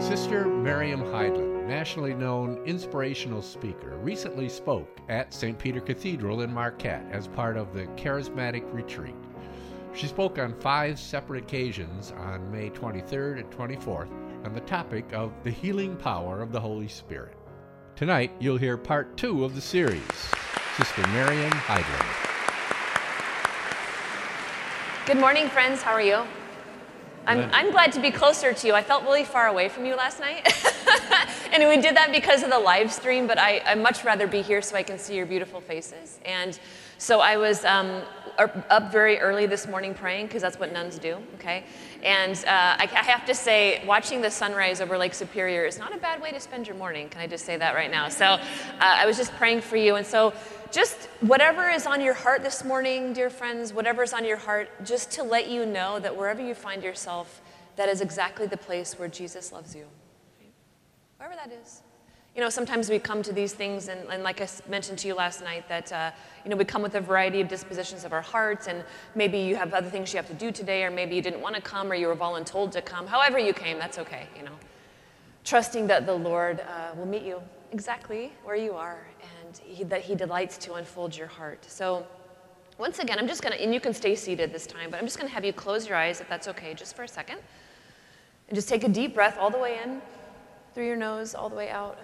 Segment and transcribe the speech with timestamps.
[0.00, 5.58] Sister Miriam Heidland, nationally known inspirational speaker, recently spoke at St.
[5.58, 9.14] Peter Cathedral in Marquette as part of the Charismatic Retreat.
[9.94, 14.10] She spoke on five separate occasions on May 23rd and 24th
[14.46, 17.36] on the topic of the healing power of the Holy Spirit.
[17.94, 20.02] Tonight, you'll hear part two of the series
[20.76, 22.26] Sister Miriam Heidland.
[25.06, 25.82] Good morning, friends.
[25.82, 26.24] How are you?
[27.26, 28.74] I'm, I'm glad to be closer to you.
[28.74, 30.52] I felt really far away from you last night.
[31.52, 34.42] and we did that because of the live stream, but I, I'd much rather be
[34.42, 36.18] here so I can see your beautiful faces.
[36.24, 36.58] And
[36.98, 38.02] so I was um,
[38.38, 41.64] up very early this morning praying because that's what nuns do, okay?
[42.02, 45.94] And uh, I, I, have to say, watching the sunrise over Lake Superior is not
[45.94, 47.08] a bad way to spend your morning.
[47.08, 48.08] Can I just say that right now?
[48.08, 48.38] So uh,
[48.80, 49.96] I was just praying for you.
[49.96, 50.32] And so
[50.70, 54.68] just whatever is on your heart this morning, dear friends, whatever is on your heart,
[54.84, 57.42] just to let you know that wherever you find yourself,
[57.76, 59.86] that is exactly the place where Jesus loves you.
[61.18, 61.82] Wherever that is.
[62.34, 65.14] You know, sometimes we come to these things, and, and like I mentioned to you
[65.14, 66.12] last night, that, uh,
[66.44, 68.84] you know, we come with a variety of dispositions of our hearts, and
[69.16, 71.56] maybe you have other things you have to do today, or maybe you didn't want
[71.56, 73.08] to come, or you were voluntold to come.
[73.08, 74.54] However you came, that's okay, you know.
[75.42, 79.06] Trusting that the Lord uh, will meet you exactly where you are,
[79.50, 81.64] and he, that He delights to unfold your heart.
[81.68, 82.06] So,
[82.78, 85.04] once again, I'm just going to, and you can stay seated this time, but I'm
[85.04, 87.38] just going to have you close your eyes, if that's okay, just for a second.
[88.48, 90.00] And just take a deep breath all the way in
[90.74, 91.98] through your nose, all the way out.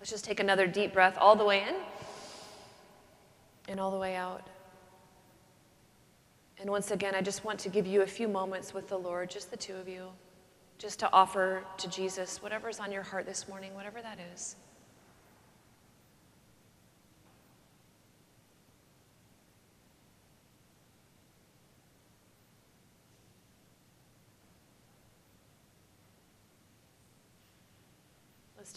[0.00, 1.76] Let's just take another deep breath all the way in
[3.68, 4.48] and all the way out.
[6.58, 9.30] And once again, I just want to give you a few moments with the Lord,
[9.30, 10.08] just the two of you,
[10.78, 14.56] just to offer to Jesus whatever's on your heart this morning, whatever that is.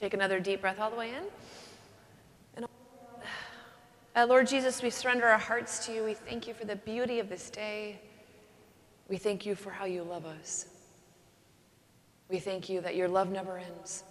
[0.03, 1.23] Take another deep breath all the way in.
[2.57, 2.65] And
[4.17, 6.03] uh, Lord Jesus, we surrender our hearts to you.
[6.03, 8.01] We thank you for the beauty of this day.
[9.07, 10.65] We thank you for how you love us.
[12.27, 14.03] We thank you that your love never ends.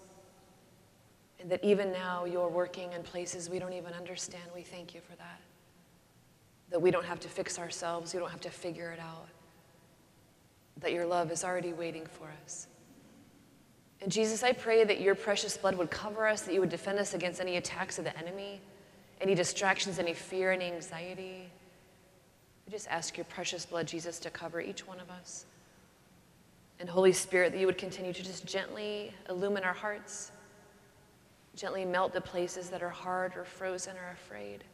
[1.40, 4.44] And that even now you're working in places we don't even understand.
[4.54, 5.40] We thank you for that.
[6.70, 9.28] That we don't have to fix ourselves, we don't have to figure it out.
[10.78, 12.66] That your love is already waiting for us.
[14.02, 16.98] And Jesus, I pray that your precious blood would cover us, that you would defend
[16.98, 18.60] us against any attacks of the enemy,
[19.20, 21.48] any distractions, any fear, any anxiety.
[22.66, 25.46] We just ask your precious blood, Jesus, to cover each one of us.
[26.80, 30.32] And Holy Spirit, that you would continue to just gently illumine our hearts,
[31.54, 34.64] gently melt the places that are hard or frozen or afraid.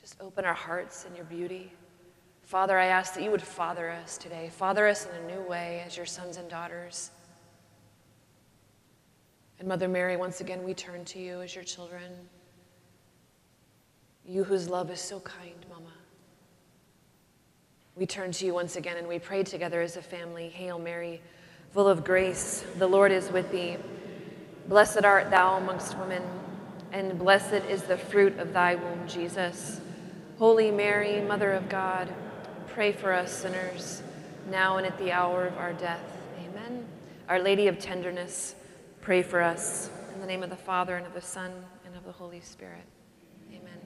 [0.00, 1.72] Just open our hearts in your beauty.
[2.52, 4.50] Father, I ask that you would father us today.
[4.52, 7.10] Father us in a new way as your sons and daughters.
[9.58, 12.12] And Mother Mary, once again, we turn to you as your children.
[14.26, 15.94] You whose love is so kind, Mama.
[17.96, 21.22] We turn to you once again and we pray together as a family Hail Mary,
[21.70, 23.78] full of grace, the Lord is with thee.
[24.68, 26.22] Blessed art thou amongst women,
[26.92, 29.80] and blessed is the fruit of thy womb, Jesus.
[30.38, 32.12] Holy Mary, Mother of God,
[32.74, 34.02] Pray for us sinners,
[34.50, 36.00] now and at the hour of our death.
[36.38, 36.86] Amen.
[37.28, 38.54] Our Lady of Tenderness,
[39.02, 39.90] pray for us.
[40.14, 41.52] In the name of the Father, and of the Son,
[41.84, 42.84] and of the Holy Spirit.
[43.50, 43.78] Amen.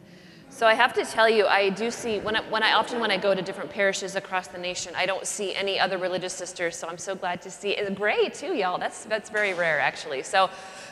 [0.51, 3.11] So I have to tell you, I do see, when I, when I often when
[3.11, 6.77] I go to different parishes across the nation, I don't see any other religious sisters,
[6.77, 7.71] so I'm so glad to see.
[7.71, 8.79] It's gray too, y'all.
[8.79, 10.23] That's, that's very rare, actually.
[10.23, 10.49] So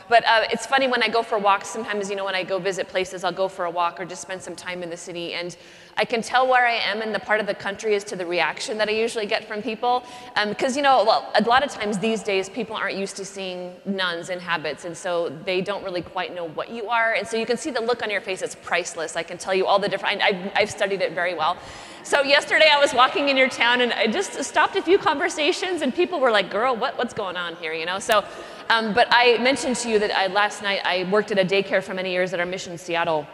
[0.09, 2.59] but uh, it's funny when I go for walks, sometimes, you know, when I go
[2.59, 5.34] visit places, I'll go for a walk or just spend some time in the city.
[5.34, 5.56] And
[5.97, 8.26] I can tell where I am in the part of the country as to the
[8.26, 10.04] reaction that I usually get from people.
[10.47, 13.25] Because, um, you know, well, a lot of times these days, people aren't used to
[13.25, 14.84] seeing nuns in habits.
[14.84, 17.15] And so they don't really quite know what you are.
[17.15, 19.16] And so you can see the look on your face, it's priceless.
[19.16, 21.57] I can tell you all the different, I've, I've studied it very well.
[22.03, 25.80] So yesterday I was walking in your town and I just stopped a few conversations
[25.80, 27.98] and people were like, girl, what, what's going on here, you know?
[27.98, 28.22] So
[28.71, 31.83] um, but I mentioned to you that I, last night I worked at a daycare
[31.83, 33.27] for many years at our mission in Seattle.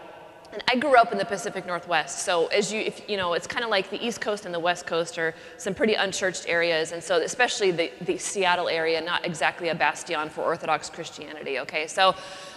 [0.53, 3.47] And I grew up in the Pacific Northwest, so as you, if, you know, it's
[3.47, 6.91] kind of like the East Coast and the West Coast are some pretty unchurched areas,
[6.91, 11.61] and so especially the, the Seattle area, not exactly a bastion for Orthodox Christianity.
[11.61, 12.17] Okay, so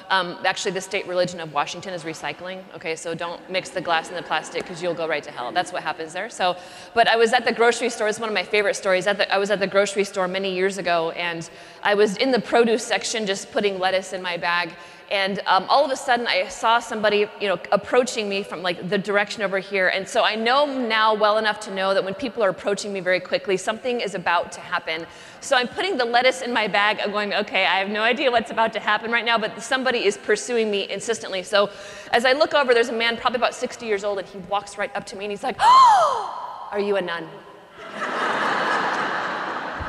[0.10, 2.64] um, actually, the state religion of Washington is recycling.
[2.76, 5.52] Okay, so don't mix the glass and the plastic because you'll go right to hell.
[5.52, 6.30] That's what happens there.
[6.30, 6.56] So,
[6.94, 8.08] but I was at the grocery store.
[8.08, 9.06] It's one of my favorite stories.
[9.06, 11.50] The, I was at the grocery store many years ago, and
[11.82, 14.72] I was in the produce section just putting lettuce in my bag,
[15.14, 18.90] And um, all of a sudden, I saw somebody, you know, approaching me from like
[18.90, 19.90] the direction over here.
[19.90, 23.00] And so I know now well enough to know that when people are approaching me
[23.00, 25.06] very quickly, something is about to happen.
[25.44, 27.02] So I'm putting the lettuce in my bag.
[27.04, 30.06] I'm going, okay, I have no idea what's about to happen right now, but somebody
[30.06, 31.44] is pursuing me insistently.
[31.44, 31.70] So
[32.14, 34.78] as I look over, there's a man probably about 60 years old, and he walks
[34.78, 37.24] right up to me and he's like, oh, are you a nun?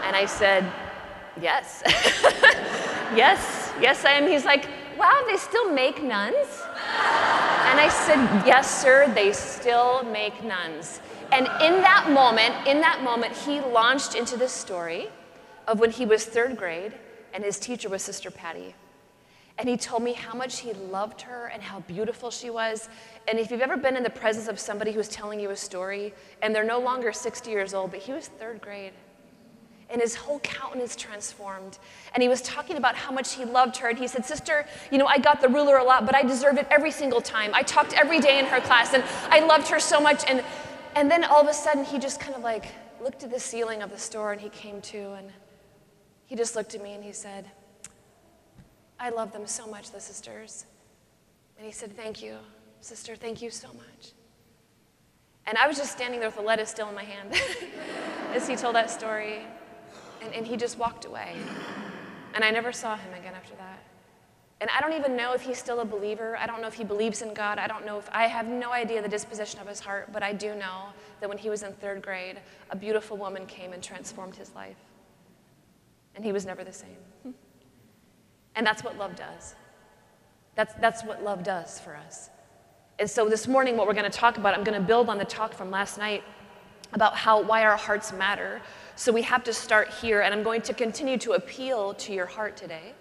[0.04, 0.68] and I said,
[1.40, 1.84] yes.
[3.14, 4.26] yes, yes, I am.
[4.26, 4.66] He's like,
[4.98, 6.34] wow, they still make nuns?
[7.70, 11.00] And I said, yes, sir, they still make nuns.
[11.30, 15.10] And in that moment, in that moment, he launched into this story
[15.66, 16.92] of when he was third grade
[17.32, 18.74] and his teacher was Sister Patty.
[19.58, 22.88] And he told me how much he loved her and how beautiful she was.
[23.28, 26.12] And if you've ever been in the presence of somebody who's telling you a story
[26.42, 28.92] and they're no longer 60 years old, but he was third grade
[29.90, 31.78] and his whole countenance transformed.
[32.14, 33.88] And he was talking about how much he loved her.
[33.88, 36.58] And he said, Sister, you know, I got the ruler a lot, but I deserve
[36.58, 37.50] it every single time.
[37.54, 40.24] I talked every day in her class, and I loved her so much.
[40.28, 40.42] And,
[40.96, 42.66] and then all of a sudden, he just kind of like
[43.02, 45.30] looked at the ceiling of the store and he came to, and
[46.34, 47.48] he just looked at me and he said,
[48.98, 50.66] I love them so much, the sisters.
[51.56, 52.38] And he said, Thank you,
[52.80, 54.10] sister, thank you so much.
[55.46, 57.40] And I was just standing there with the lettuce still in my hand
[58.34, 59.42] as he told that story.
[60.22, 61.36] And, and he just walked away.
[62.34, 63.84] And I never saw him again after that.
[64.60, 66.36] And I don't even know if he's still a believer.
[66.36, 67.60] I don't know if he believes in God.
[67.60, 70.32] I don't know if I have no idea the disposition of his heart, but I
[70.32, 70.86] do know
[71.20, 72.40] that when he was in third grade,
[72.70, 74.74] a beautiful woman came and transformed his life.
[76.14, 77.34] And he was never the same.
[78.56, 79.54] And that's what love does.
[80.54, 82.30] That's, that's what love does for us.
[82.98, 85.18] And so this morning, what we're going to talk about, I'm going to build on
[85.18, 86.22] the talk from last night
[86.92, 88.62] about how why our hearts matter
[88.96, 92.26] so we have to start here, and I'm going to continue to appeal to your
[92.26, 92.92] heart today.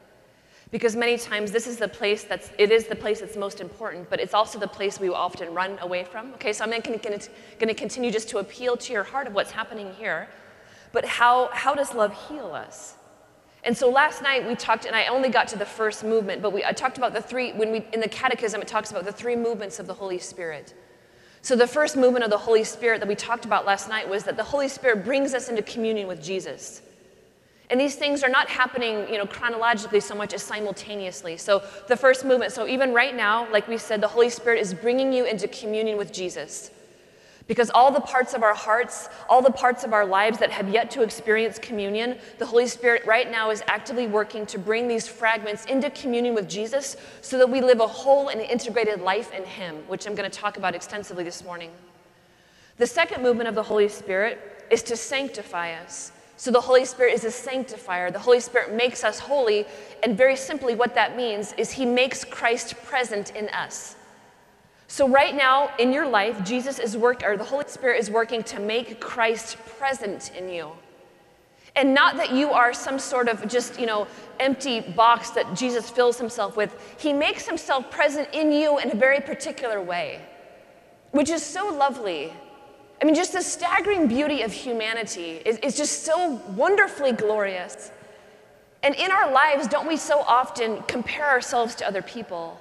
[0.71, 4.09] Because many times this is the place that's, it is the place that's most important,
[4.09, 6.33] but it's also the place we often run away from.
[6.33, 9.93] Okay, so I'm going to continue just to appeal to your heart of what's happening
[9.93, 10.27] here.
[10.91, 12.95] But how, how does love heal us?
[13.65, 16.51] And so last night we talked, and I only got to the first movement, but
[16.51, 19.11] we, I talked about the three, when we, in the catechism, it talks about the
[19.11, 20.73] three movements of the Holy Spirit.
[21.41, 24.23] So, the first movement of the Holy Spirit that we talked about last night was
[24.23, 26.81] that the Holy Spirit brings us into communion with Jesus.
[27.69, 31.35] And these things are not happening, you know, chronologically so much as simultaneously.
[31.37, 34.73] So, the first movement, so even right now, like we said, the Holy Spirit is
[34.73, 36.71] bringing you into communion with Jesus.
[37.45, 40.69] Because all the parts of our hearts, all the parts of our lives that have
[40.69, 45.07] yet to experience communion, the Holy Spirit right now is actively working to bring these
[45.07, 49.43] fragments into communion with Jesus so that we live a whole and integrated life in
[49.43, 51.71] Him, which I'm going to talk about extensively this morning.
[52.77, 56.13] The second movement of the Holy Spirit is to sanctify us.
[56.37, 58.09] So the Holy Spirit is a sanctifier.
[58.09, 59.65] The Holy Spirit makes us holy,
[60.01, 63.95] and very simply, what that means is He makes Christ present in us.
[64.93, 68.43] So, right now in your life, Jesus is working, or the Holy Spirit is working
[68.43, 70.69] to make Christ present in you.
[71.75, 74.05] And not that you are some sort of just, you know,
[74.39, 76.95] empty box that Jesus fills himself with.
[76.99, 80.21] He makes himself present in you in a very particular way,
[81.09, 82.31] which is so lovely.
[83.01, 87.91] I mean, just the staggering beauty of humanity is, is just so wonderfully glorious.
[88.83, 92.59] And in our lives, don't we so often compare ourselves to other people?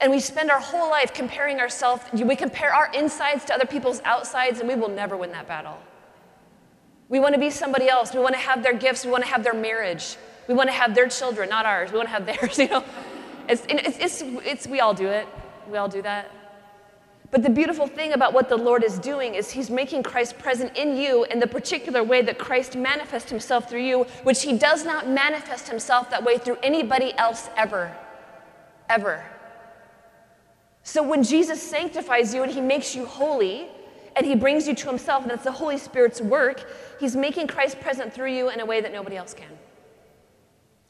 [0.00, 4.02] And we spend our whole life comparing ourselves, we compare our insides to other people's
[4.04, 5.78] outsides, and we will never win that battle.
[7.08, 8.12] We want to be somebody else.
[8.12, 9.04] We want to have their gifts.
[9.04, 10.16] We want to have their marriage.
[10.48, 11.92] We want to have their children, not ours.
[11.92, 12.84] We want to have theirs, you know.
[13.48, 15.26] It's, it's, it's, it's, we all do it.
[15.70, 16.30] We all do that.
[17.30, 20.76] But the beautiful thing about what the Lord is doing is He's making Christ present
[20.76, 24.84] in you in the particular way that Christ manifests Himself through you, which He does
[24.84, 27.96] not manifest Himself that way through anybody else ever.
[28.88, 29.24] Ever.
[30.86, 33.66] So when Jesus sanctifies you and he makes you holy
[34.14, 36.64] and he brings you to himself, and that's the Holy Spirit's work,
[37.00, 39.50] he's making Christ present through you in a way that nobody else can.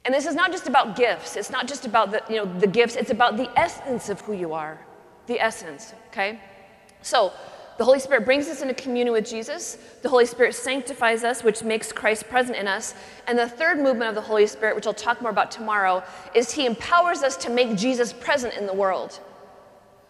[0.05, 1.35] And this is not just about gifts.
[1.35, 2.95] It's not just about the, you know, the gifts.
[2.95, 4.79] It's about the essence of who you are.
[5.29, 6.41] The essence, okay?
[7.01, 7.33] So
[7.79, 9.79] the Holy Spirit brings us into communion with Jesus.
[10.03, 12.95] The Holy Spirit sanctifies us, which makes Christ present in us.
[13.27, 16.53] And the third movement of the Holy Spirit, which I'll talk more about tomorrow, is
[16.53, 19.21] He empowers us to make Jesus present in the world.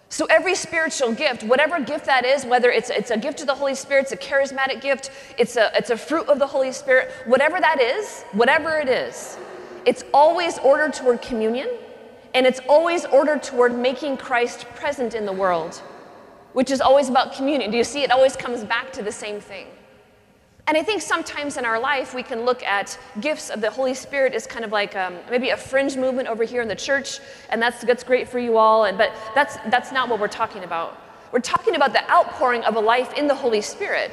[0.08, 3.54] So, every spiritual gift, whatever gift that is, whether it's, it's a gift of the
[3.54, 7.10] Holy Spirit, it's a charismatic gift, it's a, it's a fruit of the Holy Spirit,
[7.26, 9.36] whatever that is, whatever it is,
[9.84, 11.68] it's always ordered toward communion
[12.34, 15.76] and it's always ordered toward making Christ present in the world,
[16.52, 17.70] which is always about communion.
[17.70, 18.02] Do you see?
[18.02, 19.68] It always comes back to the same thing.
[20.68, 23.94] And I think sometimes in our life we can look at gifts of the Holy
[23.94, 27.20] Spirit as kind of like um, maybe a fringe movement over here in the church,
[27.50, 30.64] and that's, that's great for you all, and, but that's, that's not what we're talking
[30.64, 31.00] about.
[31.30, 34.10] We're talking about the outpouring of a life in the Holy Spirit,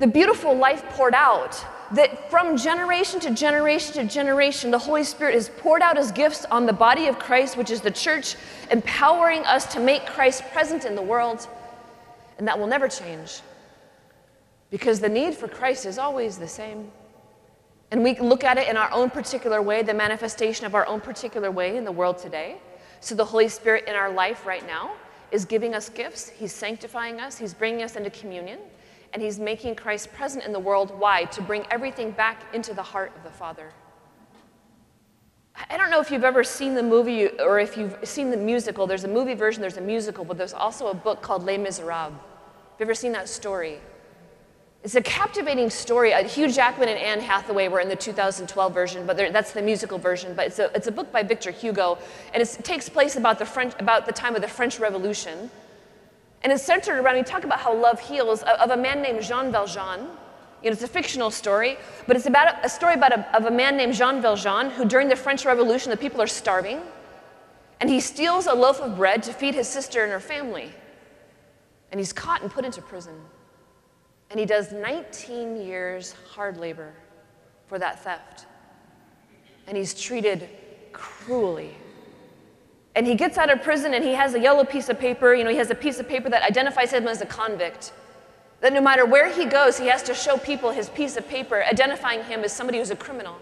[0.00, 5.36] the beautiful life poured out, that from generation to generation to generation, the Holy Spirit
[5.36, 8.34] is poured out as gifts on the body of Christ, which is the church,
[8.72, 11.46] empowering us to make Christ present in the world,
[12.38, 13.40] and that will never change
[14.70, 16.90] because the need for Christ is always the same.
[17.90, 21.00] And we look at it in our own particular way, the manifestation of our own
[21.00, 22.58] particular way in the world today.
[23.00, 24.92] So the Holy Spirit in our life right now
[25.32, 28.60] is giving us gifts, He's sanctifying us, He's bringing us into communion,
[29.12, 30.96] and He's making Christ present in the world.
[30.98, 31.24] Why?
[31.24, 33.72] To bring everything back into the heart of the Father.
[35.68, 38.86] I don't know if you've ever seen the movie or if you've seen the musical.
[38.86, 42.12] There's a movie version, there's a musical, but there's also a book called Les Miserables.
[42.12, 43.78] Have you ever seen that story?
[44.82, 46.14] It's a captivating story.
[46.14, 49.98] Uh, Hugh Jackman and Anne Hathaway were in the 2012 version, but that's the musical
[49.98, 50.32] version.
[50.34, 51.98] But it's a, it's a book by Victor Hugo,
[52.32, 55.50] and it takes place about the, French, about the time of the French Revolution.
[56.42, 59.52] And it's centered around, we talk about how love heals, of a man named Jean
[59.52, 60.06] Valjean.
[60.62, 63.44] You know, it's a fictional story, but it's about a, a story about a, of
[63.44, 66.80] a man named Jean Valjean who, during the French Revolution, the people are starving,
[67.80, 70.72] and he steals a loaf of bread to feed his sister and her family.
[71.90, 73.14] And he's caught and put into prison.
[74.30, 76.92] And he does 19 years hard labor
[77.66, 78.46] for that theft.
[79.66, 80.48] And he's treated
[80.92, 81.74] cruelly.
[82.94, 85.34] And he gets out of prison and he has a yellow piece of paper.
[85.34, 87.92] You know, he has a piece of paper that identifies him as a convict.
[88.60, 91.62] That no matter where he goes, he has to show people his piece of paper
[91.64, 93.36] identifying him as somebody who's a criminal.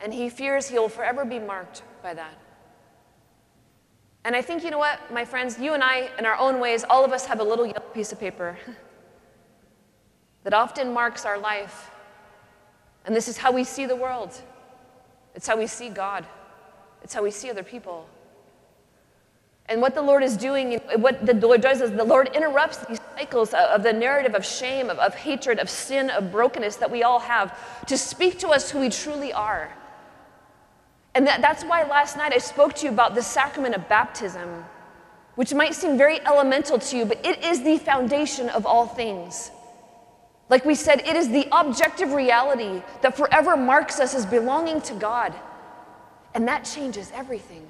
[0.00, 2.38] And he fears he'll forever be marked by that.
[4.28, 6.84] And I think, you know what, my friends, you and I, in our own ways,
[6.90, 8.58] all of us have a little yellow piece of paper
[10.44, 11.90] that often marks our life.
[13.06, 14.38] And this is how we see the world.
[15.34, 16.26] It's how we see God.
[17.02, 18.06] It's how we see other people.
[19.64, 23.00] And what the Lord is doing, what the Lord does is the Lord interrupts these
[23.16, 27.02] cycles of the narrative of shame, of, of hatred, of sin, of brokenness that we
[27.02, 29.72] all have to speak to us who we truly are.
[31.14, 34.64] And that, that's why last night I spoke to you about the sacrament of baptism,
[35.34, 39.50] which might seem very elemental to you, but it is the foundation of all things.
[40.48, 44.94] Like we said, it is the objective reality that forever marks us as belonging to
[44.94, 45.34] God.
[46.34, 47.67] And that changes everything.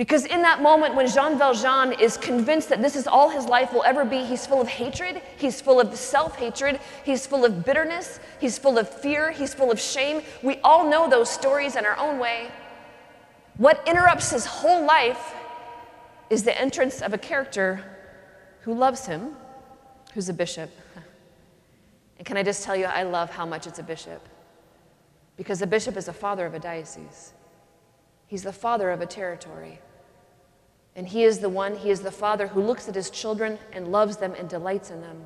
[0.00, 3.70] Because in that moment when Jean Valjean is convinced that this is all his life
[3.70, 7.66] will ever be, he's full of hatred, he's full of self hatred, he's full of
[7.66, 10.22] bitterness, he's full of fear, he's full of shame.
[10.42, 12.50] We all know those stories in our own way.
[13.58, 15.34] What interrupts his whole life
[16.30, 17.84] is the entrance of a character
[18.62, 19.36] who loves him,
[20.14, 20.70] who's a bishop.
[22.16, 24.26] And can I just tell you, I love how much it's a bishop.
[25.36, 27.34] Because a bishop is the father of a diocese,
[28.28, 29.78] he's the father of a territory.
[30.96, 33.92] And he is the one, he is the father who looks at his children and
[33.92, 35.24] loves them and delights in them.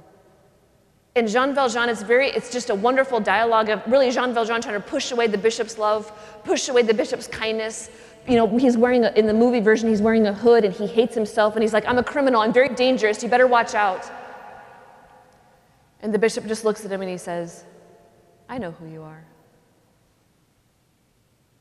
[1.17, 4.75] And Jean Valjean, it's very, it's just a wonderful dialogue of really Jean Valjean trying
[4.75, 6.13] to push away the bishop's love,
[6.45, 7.89] push away the bishop's kindness.
[8.27, 10.87] You know, he's wearing, a, in the movie version, he's wearing a hood and he
[10.87, 14.11] hates himself and he's like, I'm a criminal, I'm very dangerous, you better watch out.
[16.01, 17.65] And the bishop just looks at him and he says,
[18.49, 19.25] I know who you are.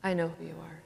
[0.04, 0.83] I know who you are.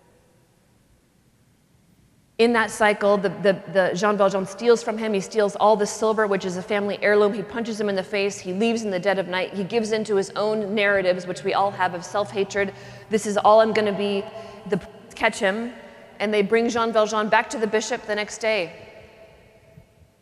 [2.38, 5.12] In that cycle, the, the, the Jean Valjean steals from him.
[5.14, 7.34] He steals all the silver, which is a family heirloom.
[7.34, 8.38] He punches him in the face.
[8.38, 9.56] He leaves in the dead of night.
[9.56, 12.74] He gives into his own narratives, which we all have of self hatred.
[13.10, 14.24] This is all I'm going to be.
[14.70, 14.80] The
[15.16, 15.74] catch him,
[16.20, 18.72] and they bring Jean Valjean back to the bishop the next day.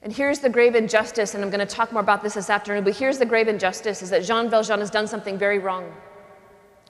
[0.02, 2.84] And here's the grave injustice, and I'm going to talk more about this this afternoon,
[2.84, 5.92] but here's the grave injustice is that Jean Valjean has done something very wrong.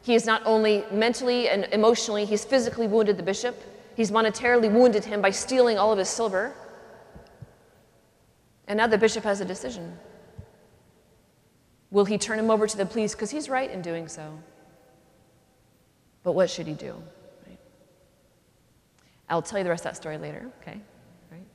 [0.04, 3.56] He is not only mentally and emotionally, he's physically wounded the bishop.
[3.96, 6.54] He's monetarily wounded him by stealing all of his silver.
[8.68, 9.98] And now the bishop has a decision.
[11.92, 13.16] Will he turn him over to the police?
[13.16, 14.38] Because he's right in doing so.
[16.24, 16.96] But what should he do?
[17.48, 17.60] Right?
[19.30, 20.82] I'll tell you the rest of that story later, okay?
[21.32, 21.46] Right?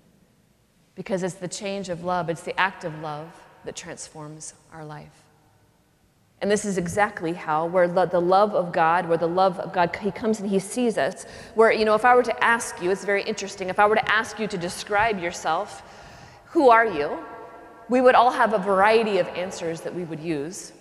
[0.95, 3.29] Because it's the change of love, it's the act of love
[3.65, 5.20] that transforms our life.
[6.41, 9.95] And this is exactly how, where the love of God, where the love of God,
[9.97, 11.27] He comes and He sees us.
[11.55, 13.97] Where, you know, if I were to ask you, it's very interesting, if I were
[13.97, 15.83] to ask you to describe yourself,
[16.47, 17.19] who are you?
[17.89, 20.73] We would all have a variety of answers that we would use.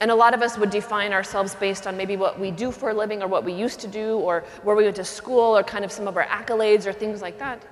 [0.00, 2.90] And a lot of us would define ourselves based on maybe what we do for
[2.90, 5.62] a living or what we used to do or where we went to school or
[5.62, 7.62] kind of some of our accolades or things like that.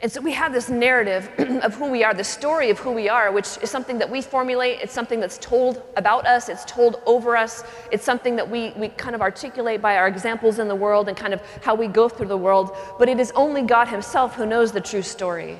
[0.00, 1.28] And so we have this narrative
[1.64, 4.22] of who we are, the story of who we are, which is something that we
[4.22, 4.80] formulate.
[4.80, 7.64] It's something that's told about us, it's told over us.
[7.90, 11.16] It's something that we, we kind of articulate by our examples in the world and
[11.16, 12.76] kind of how we go through the world.
[12.98, 15.58] But it is only God Himself who knows the true story.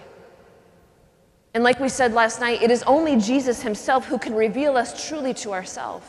[1.55, 5.09] And like we said last night, it is only Jesus Himself who can reveal us
[5.09, 6.07] truly to ourselves.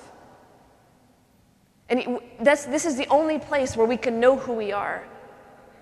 [1.89, 5.03] And that's, this is the only place where we can know who we are.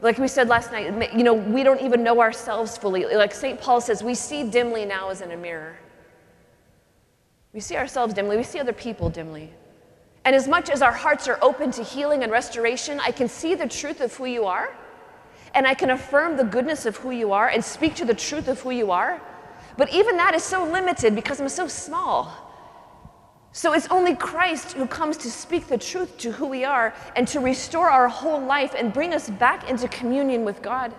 [0.02, 3.06] Like we said last night, you know, we don't even know ourselves fully.
[3.06, 3.60] Like St.
[3.60, 5.78] Paul says, we see dimly now as in a mirror.
[7.54, 9.52] We see ourselves dimly, we see other people dimly.
[10.26, 13.56] And as much as our hearts are open to healing and restoration, I can see
[13.56, 14.76] the truth of who you are,
[15.56, 18.48] and I can affirm the goodness of who you are and speak to the truth
[18.48, 19.22] of who you are.
[19.78, 22.47] But even that is so limited because I'm so small.
[23.58, 27.28] So it's only Christ who comes to speak the truth to who we are and
[27.30, 30.94] to restore our whole life and bring us back into communion with God,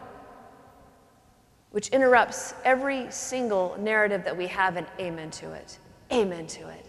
[1.70, 5.78] which interrupts every single narrative that we have and amen to it.
[6.10, 6.84] Amen to it.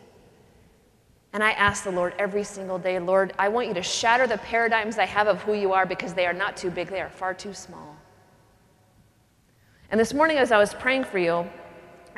[1.34, 4.40] And I ask the Lord every single day, Lord, I want you to shatter the
[4.40, 7.12] paradigms I have of who you are because they are not too big, they are
[7.12, 7.96] far too small.
[9.92, 11.48] And this morning, as I was praying for you,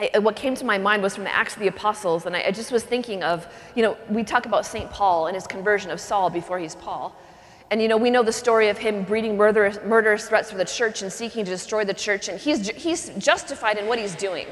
[0.02, 2.36] I, uh, what came to my mind was from the Acts of the Apostles, and
[2.36, 4.90] I, I just was thinking of, you know, we talk about St.
[4.90, 7.16] Paul and his conversion of Saul before he's Paul.
[7.70, 10.66] And you know, we know the story of him breeding murderous, murderous threats for the
[10.66, 14.48] church and seeking to destroy the church, and he's, he's justified in what he's doing.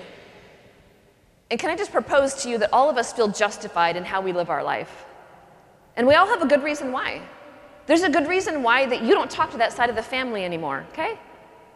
[1.49, 4.21] And can I just propose to you that all of us feel justified in how
[4.21, 5.05] we live our life?
[5.95, 7.21] And we all have a good reason why.
[7.87, 10.45] There's a good reason why that you don't talk to that side of the family
[10.45, 11.17] anymore, okay?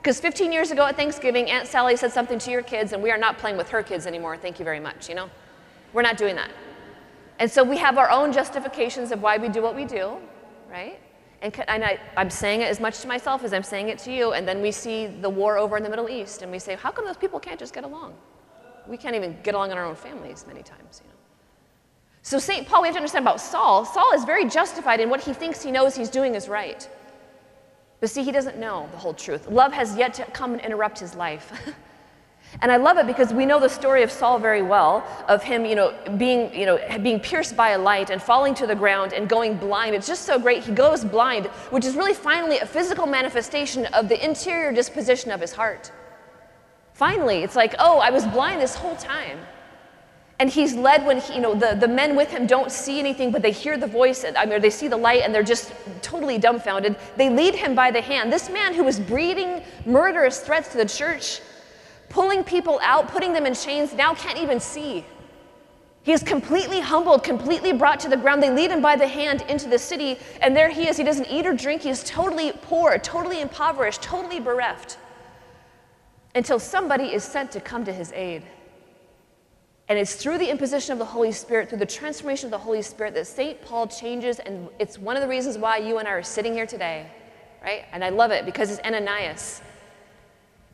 [0.04, 3.10] Because 15 years ago at Thanksgiving, Aunt Sally said something to your kids, and we
[3.10, 4.36] are not playing with her kids anymore.
[4.36, 5.30] Thank you very much, you know?
[5.94, 6.52] We're not doing that.
[7.40, 10.18] And so we have our own justifications of why we do what we do,
[10.70, 11.00] right?
[11.42, 14.12] And, and I, I'm saying it as much to myself as I'm saying it to
[14.12, 16.76] you, and then we see the war over in the Middle East, and we say,
[16.76, 18.14] how come those people can't just get along?
[18.86, 21.16] We can't even get along in our own families many times, you know?
[22.24, 22.68] So, St.
[22.68, 23.86] Paul, we have to understand about Saul.
[23.86, 26.90] Saul is very justified in what he thinks he knows he's doing is right.
[28.04, 29.48] But see, he doesn't know the whole truth.
[29.48, 31.54] Love has yet to come and interrupt his life.
[32.62, 35.64] and I love it because we know the story of Saul very well, of him,
[35.64, 39.14] you know, being, you know, being pierced by a light and falling to the ground
[39.14, 39.96] and going blind.
[39.96, 40.66] It's just so great.
[40.66, 45.40] He goes blind, which is really finally a physical manifestation of the interior disposition of
[45.40, 45.90] his heart.
[46.92, 49.40] Finally, it's like, oh, I was blind this whole time.
[50.40, 53.32] And he's led when he, you know the, the men with him don't see anything,
[53.32, 56.38] but they hear the voice, I mean, they see the light and they're just totally
[56.38, 56.96] dumbfounded.
[57.16, 58.34] They lead him by the hand.
[58.34, 61.40] This man who was breeding murderous threats to the church,
[62.10, 65.06] pulling people out, putting them in chains, now can't even see.
[66.04, 68.44] He is completely humbled, completely brought to the ground.
[68.44, 70.98] They lead him by the hand into the city, and there he is.
[70.98, 71.84] He doesn't eat or drink.
[71.84, 74.98] He's totally poor, totally impoverished, totally bereft.
[76.36, 78.44] Until somebody is sent to come to his aid.
[79.90, 82.82] And it's through the imposition of the Holy Spirit, through the transformation of the Holy
[82.82, 83.62] Spirit, that St.
[83.62, 84.40] Paul changes.
[84.40, 87.08] And it's one of the reasons why you and I are sitting here today,
[87.62, 87.86] right?
[87.92, 89.62] And I love it because it's Ananias.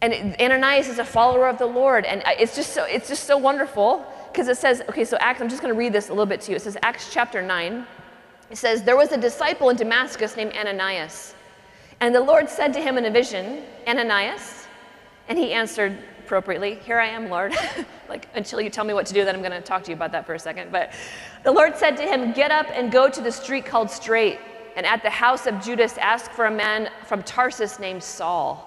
[0.02, 2.06] And Ananias is a follower of the Lord.
[2.06, 5.50] And it's just so, it's just so wonderful because it says, okay, so Acts, I'm
[5.50, 6.56] just going to read this a little bit to you.
[6.56, 7.86] It says, Acts chapter 9.
[8.50, 11.36] It says, There was a disciple in Damascus named Ananias.
[12.00, 14.68] And the Lord said to him in a vision, Ananias.
[15.28, 15.98] And he answered,
[16.30, 17.56] appropriately, Here I am, Lord.
[18.08, 19.96] like, until you tell me what to do, then I'm going to talk to you
[19.96, 20.72] about that for a second.
[20.72, 20.94] But
[21.44, 24.38] the Lord said to him, Get up and go to the street called Straight,
[24.76, 28.64] and at the house of Judas, ask for a man from Tarsus named Saul.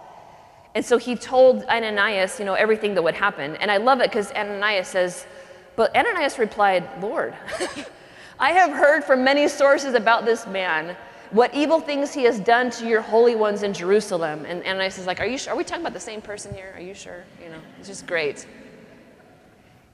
[0.74, 3.54] And so he told Ananias, you know, everything that would happen.
[3.58, 5.24] And I love it because Ananias says,
[5.76, 7.32] But Ananias replied, Lord,
[8.40, 10.96] I have heard from many sources about this man
[11.32, 14.44] what evil things he has done to your holy ones in Jerusalem.
[14.44, 15.54] And Ananias is like, Are you sure?
[15.54, 16.72] Are we talking about the same person here?
[16.76, 17.24] Are you sure?
[17.42, 18.46] You know, it's just great.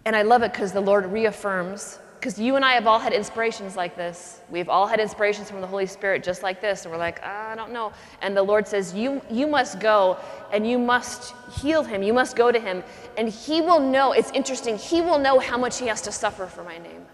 [0.05, 3.13] And I love it because the Lord reaffirms, because you and I have all had
[3.13, 4.41] inspirations like this.
[4.51, 6.85] We've all had inspirations from the Holy Spirit just like this.
[6.85, 7.93] And we're like, ah, I don't know.
[8.23, 10.17] And the Lord says, you, you must go
[10.53, 12.03] and you must heal him.
[12.03, 12.83] You must go to him.
[13.17, 16.47] And he will know, it's interesting, he will know how much he has to suffer
[16.47, 17.05] for my name.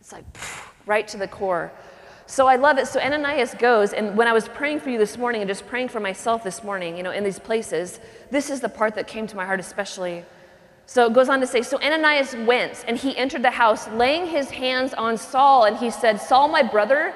[0.00, 0.24] It's like,
[0.86, 1.70] right to the core.
[2.30, 2.86] So I love it.
[2.86, 5.88] So Ananias goes, and when I was praying for you this morning and just praying
[5.88, 9.26] for myself this morning, you know, in these places, this is the part that came
[9.28, 10.26] to my heart especially.
[10.84, 14.26] So it goes on to say, So Ananias went, and he entered the house, laying
[14.26, 17.14] his hands on Saul, and he said, Saul, my brother,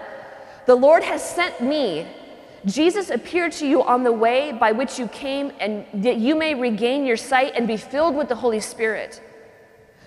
[0.64, 2.06] the Lord has sent me.
[2.64, 6.54] Jesus appeared to you on the way by which you came, and that you may
[6.54, 9.20] regain your sight and be filled with the Holy Spirit.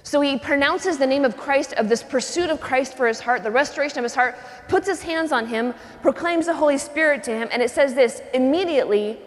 [0.06, 3.42] So he pronounces the name of Christ, of this pursuit of Christ for his heart,
[3.42, 4.38] the restoration of his heart,
[4.68, 8.22] puts his hands on him, proclaims the Holy Spirit to him, and it says this
[8.32, 9.18] immediately,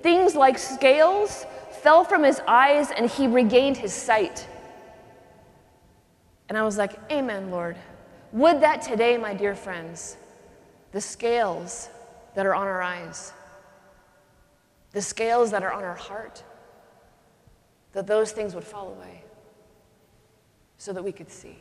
[0.00, 1.44] things like scales
[1.82, 4.48] fell from his eyes and he regained his sight.
[6.48, 7.76] And I was like, Amen, Lord.
[8.32, 10.16] Would that today, my dear friends,
[10.92, 11.90] the scales
[12.34, 13.34] that are on our eyes,
[14.92, 16.42] the scales that are on our heart,
[17.92, 19.24] that those things would fall away
[20.82, 21.56] so that we could see.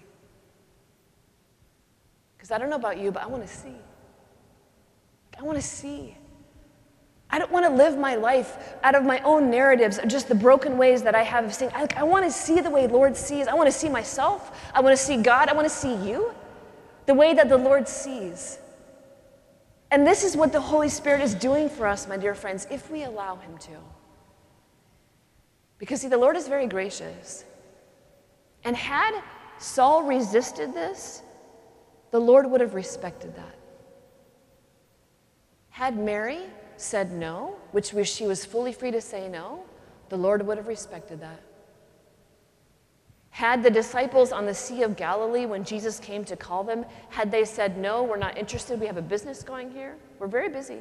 [2.35, 3.75] Because I don't know about you, but I want to see.
[5.39, 6.17] I want to see.
[7.29, 10.75] I don't want to live my life out of my own narratives, just the broken
[10.75, 11.69] ways that I have of seeing.
[11.75, 13.47] I, I want to see the way Lord sees.
[13.47, 14.59] I want to see myself.
[14.73, 15.49] I want to see God.
[15.49, 16.33] I want to see you
[17.05, 18.57] the way that the Lord sees.
[19.91, 22.89] And this is what the Holy Spirit is doing for us, my dear friends, if
[22.89, 23.77] we allow Him to.
[25.77, 27.45] Because, see, the Lord is very gracious.
[28.63, 29.21] And had
[29.57, 31.21] Saul resisted this,
[32.11, 33.55] the Lord would have respected that.
[35.69, 36.41] Had Mary
[36.77, 39.63] said no, which she was fully free to say no,
[40.09, 41.41] the Lord would have respected that.
[43.29, 47.31] Had the disciples on the Sea of Galilee, when Jesus came to call them, had
[47.31, 50.79] they said, No, we're not interested, we have a business going here, we're very busy,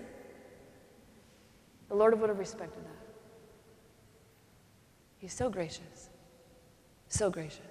[1.89, 3.07] the Lord would have respected that.
[5.19, 6.11] He's so gracious,
[7.09, 7.70] so gracious.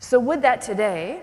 [0.00, 1.20] So, would that today,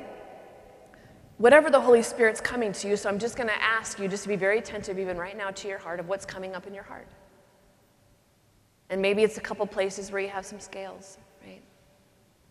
[1.40, 4.24] whatever the Holy Spirit's coming to you, so I'm just going to ask you just
[4.24, 6.76] to be very attentive, even right now, to your heart of what's coming up in
[6.76, 7.08] your heart.
[8.92, 11.62] And maybe it's a couple places where you have some scales, right?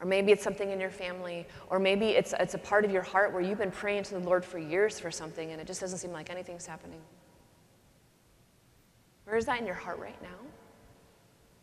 [0.00, 3.02] Or maybe it's something in your family, or maybe it's, it's a part of your
[3.02, 5.80] heart where you've been praying to the Lord for years for something and it just
[5.80, 7.00] doesn't seem like anything's happening.
[9.24, 10.38] Where is that in your heart right now?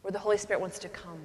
[0.04, 1.19] Where the Holy Spirit wants to come.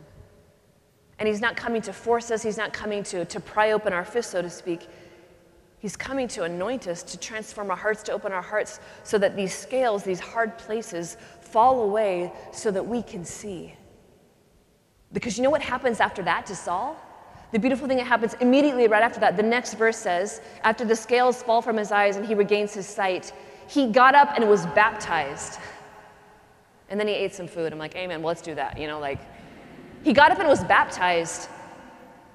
[1.18, 4.04] And He's not coming to force us, He's not coming to, to pry open our
[4.04, 4.87] fists, so to speak.
[5.81, 9.37] He's coming to anoint us, to transform our hearts, to open our hearts so that
[9.37, 13.74] these scales, these hard places, fall away so that we can see.
[15.12, 16.96] Because you know what happens after that to Saul?
[17.52, 20.96] The beautiful thing that happens immediately right after that, the next verse says, after the
[20.96, 23.33] scales fall from his eyes and he regains his sight,
[23.68, 25.59] he got up and was baptized.
[26.90, 27.72] And then he ate some food.
[27.72, 28.78] I'm like, amen, well, let's do that.
[28.78, 29.20] You know, like,
[30.09, 31.51] he got up and was baptized.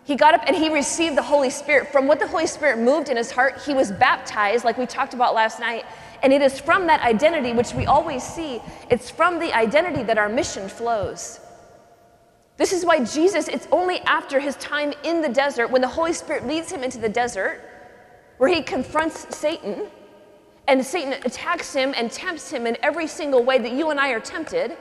[0.03, 1.91] He got up and he received the Holy Spirit.
[1.91, 5.15] From what the Holy Spirit moved in his heart, he was baptized, like we talked
[5.15, 5.83] about last night.
[6.21, 10.19] And it is from that identity, which we always see, it's from the identity that
[10.19, 11.39] our mission flows.
[12.57, 16.13] This is why Jesus, it's only after his time in the desert, when the Holy
[16.13, 17.59] Spirit leads him into the desert,
[18.37, 19.87] where he confronts Satan,
[20.67, 24.11] and Satan attacks him and tempts him in every single way that you and I
[24.11, 24.77] are tempted.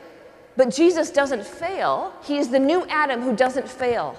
[0.57, 2.13] But Jesus doesn't fail.
[2.23, 4.17] He is the new Adam who doesn't fail.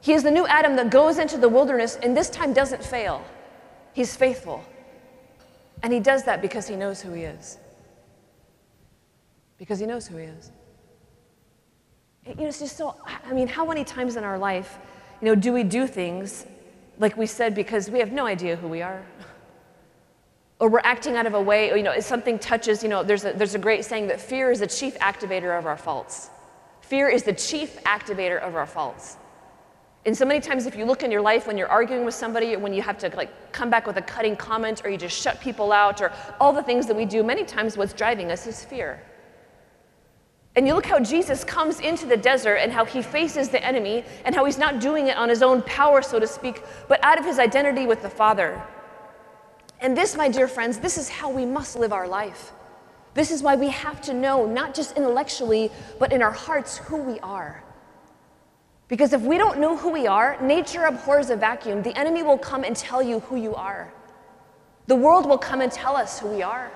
[0.00, 3.24] He is the new Adam that goes into the wilderness and this time doesn't fail.
[3.92, 4.64] He's faithful.
[5.82, 7.58] And he does that because he knows who he is.
[9.58, 10.50] Because he knows who he is.
[12.26, 14.78] You know, it's just so, I mean, how many times in our life,
[15.20, 16.46] you know, do we do things
[16.98, 19.02] like we said because we have no idea who we are?
[20.60, 23.02] or we're acting out of a way, or, you know, if something touches, you know,
[23.02, 26.30] there's a, there's a great saying that fear is the chief activator of our faults.
[26.82, 29.16] Fear is the chief activator of our faults.
[30.04, 32.54] And so many times, if you look in your life when you're arguing with somebody,
[32.54, 35.18] or when you have to like come back with a cutting comment, or you just
[35.18, 38.46] shut people out, or all the things that we do, many times what's driving us
[38.46, 39.02] is fear.
[40.56, 44.04] And you look how Jesus comes into the desert and how he faces the enemy,
[44.24, 47.18] and how he's not doing it on his own power, so to speak, but out
[47.18, 48.62] of his identity with the Father.
[49.80, 52.52] And this, my dear friends, this is how we must live our life.
[53.14, 56.98] This is why we have to know, not just intellectually, but in our hearts, who
[56.98, 57.64] we are.
[58.88, 61.82] Because if we don't know who we are, nature abhors a vacuum.
[61.82, 63.92] The enemy will come and tell you who you are.
[64.86, 66.70] The world will come and tell us who we are.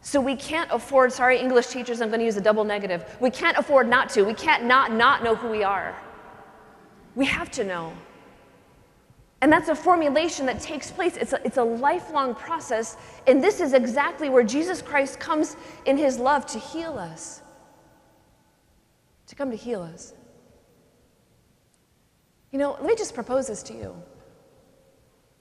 [0.00, 3.16] So we can't afford, sorry, English teachers, I'm going to use a double negative.
[3.20, 4.22] We can't afford not to.
[4.22, 5.96] We can't not not know who we are.
[7.14, 7.92] We have to know.
[9.46, 11.16] And that's a formulation that takes place.
[11.16, 12.96] It's a, it's a lifelong process.
[13.28, 17.42] And this is exactly where Jesus Christ comes in his love to heal us,
[19.28, 20.14] to come to heal us.
[22.50, 23.94] You know, let me just propose this to you.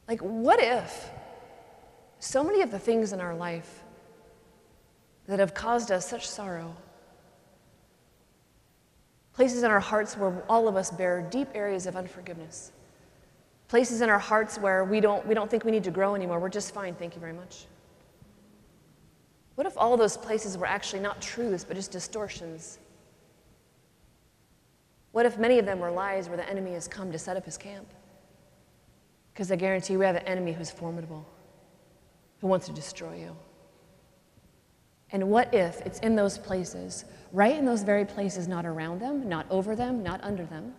[0.08, 1.10] Like, what if
[2.20, 3.84] so many of the things in our life
[5.26, 6.76] that have caused us such sorrow,
[9.34, 12.72] places in our hearts where all of us bear deep areas of unforgiveness,
[13.76, 16.40] places in our hearts where we don't, we don't think we need to grow anymore,
[16.40, 17.66] we're just fine, thank you very much.
[19.56, 22.80] What if all those places were actually not truths, but just distortions
[25.16, 27.46] what if many of them were lies where the enemy has come to set up
[27.46, 27.88] his camp?
[29.32, 31.26] Because I guarantee we have an enemy who's formidable,
[32.42, 33.36] who wants to destroy you.
[35.14, 39.30] And what if it's in those places, right in those very places, not around them,
[39.30, 40.74] not over them, not under them?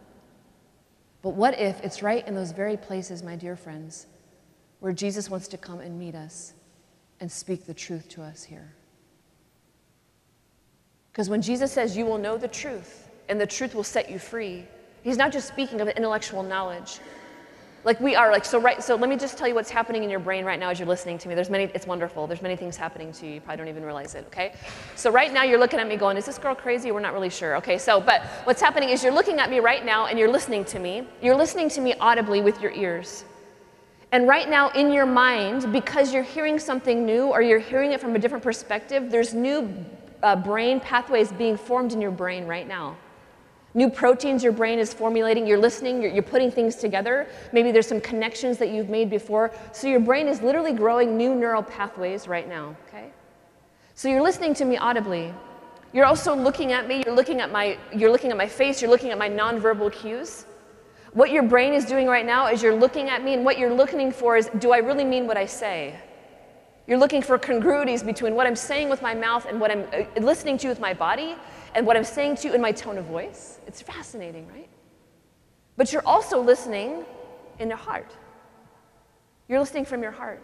[1.27, 4.07] But what if it's right in those very places, my dear friends,
[4.79, 6.53] where Jesus wants to come and meet us
[7.19, 8.73] and speak the truth to us here?
[11.11, 14.21] Because when Jesus says, You will know the truth, and the truth will set you
[14.21, 14.67] free,
[15.03, 17.01] he's not just speaking of intellectual knowledge.
[17.87, 20.11] Like we are, like, so right, so let me just tell you what's happening in
[20.11, 21.37] your brain right now as you're listening to me.
[21.37, 22.27] There's many, it's wonderful.
[22.27, 23.35] There's many things happening to you.
[23.35, 24.55] You probably don't even realize it, okay?
[24.97, 26.91] So right now you're looking at me going, is this girl crazy?
[26.91, 27.55] We're not really sure.
[27.59, 30.65] Okay, so, but what's happening is you're looking at me right now and you're listening
[30.65, 31.07] to me.
[31.23, 33.25] You're listening to me audibly with your ears.
[34.11, 38.01] And right now in your mind, because you're hearing something new or you're hearing it
[38.01, 39.73] from a different perspective, there's new
[40.25, 42.97] uh, brain pathways being formed in your brain right now
[43.77, 45.47] new proteins your brain is formulating.
[45.47, 47.29] You're listening, you're, you're, putting things together.
[47.53, 49.53] Maybe there's some connections that you've made before.
[49.73, 53.11] So your brain is literally growing new neural pathways right now, okay?
[53.95, 55.33] So you're listening to me audibly.
[55.93, 58.91] You're also looking at me, you're looking at my, you're looking at my face, you're
[58.91, 60.47] looking at my nonverbal cues.
[61.13, 63.73] What your brain is doing right now is you're looking at me, and what you're
[63.73, 65.99] looking for is do I really mean what I say?
[66.87, 70.21] You're looking for congruities between what I'm saying with my mouth and what I'm uh,
[70.21, 71.35] listening to with my body
[71.77, 73.61] and what I'm saying to you in my tone of voice.
[73.67, 74.69] It's fascinating, right?
[75.77, 77.05] But you're also listening
[77.59, 78.17] in your heart.
[79.47, 80.43] You're listening from your heart.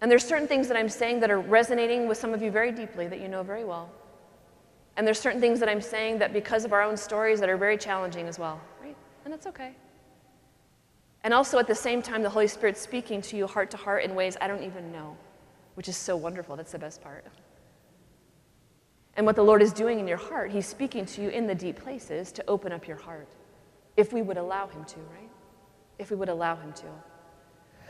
[0.00, 2.72] And there's certain things that I'm saying that are resonating with some of you very
[2.72, 3.90] deeply that you know very well.
[4.96, 7.58] And there's certain things that I'm saying that because of our own stories that are
[7.58, 8.96] very challenging as well, right?
[9.24, 9.72] And that's okay.
[11.22, 14.04] And also at the same time, the Holy Spirit's speaking to you heart to heart
[14.04, 15.18] in ways I don't even know,
[15.74, 16.56] which is so wonderful.
[16.56, 17.26] That's the best part.
[19.18, 21.54] And what the Lord is doing in your heart, He's speaking to you in the
[21.54, 23.26] deep places to open up your heart,
[23.96, 25.28] if we would allow Him to, right?
[25.98, 26.86] If we would allow Him to.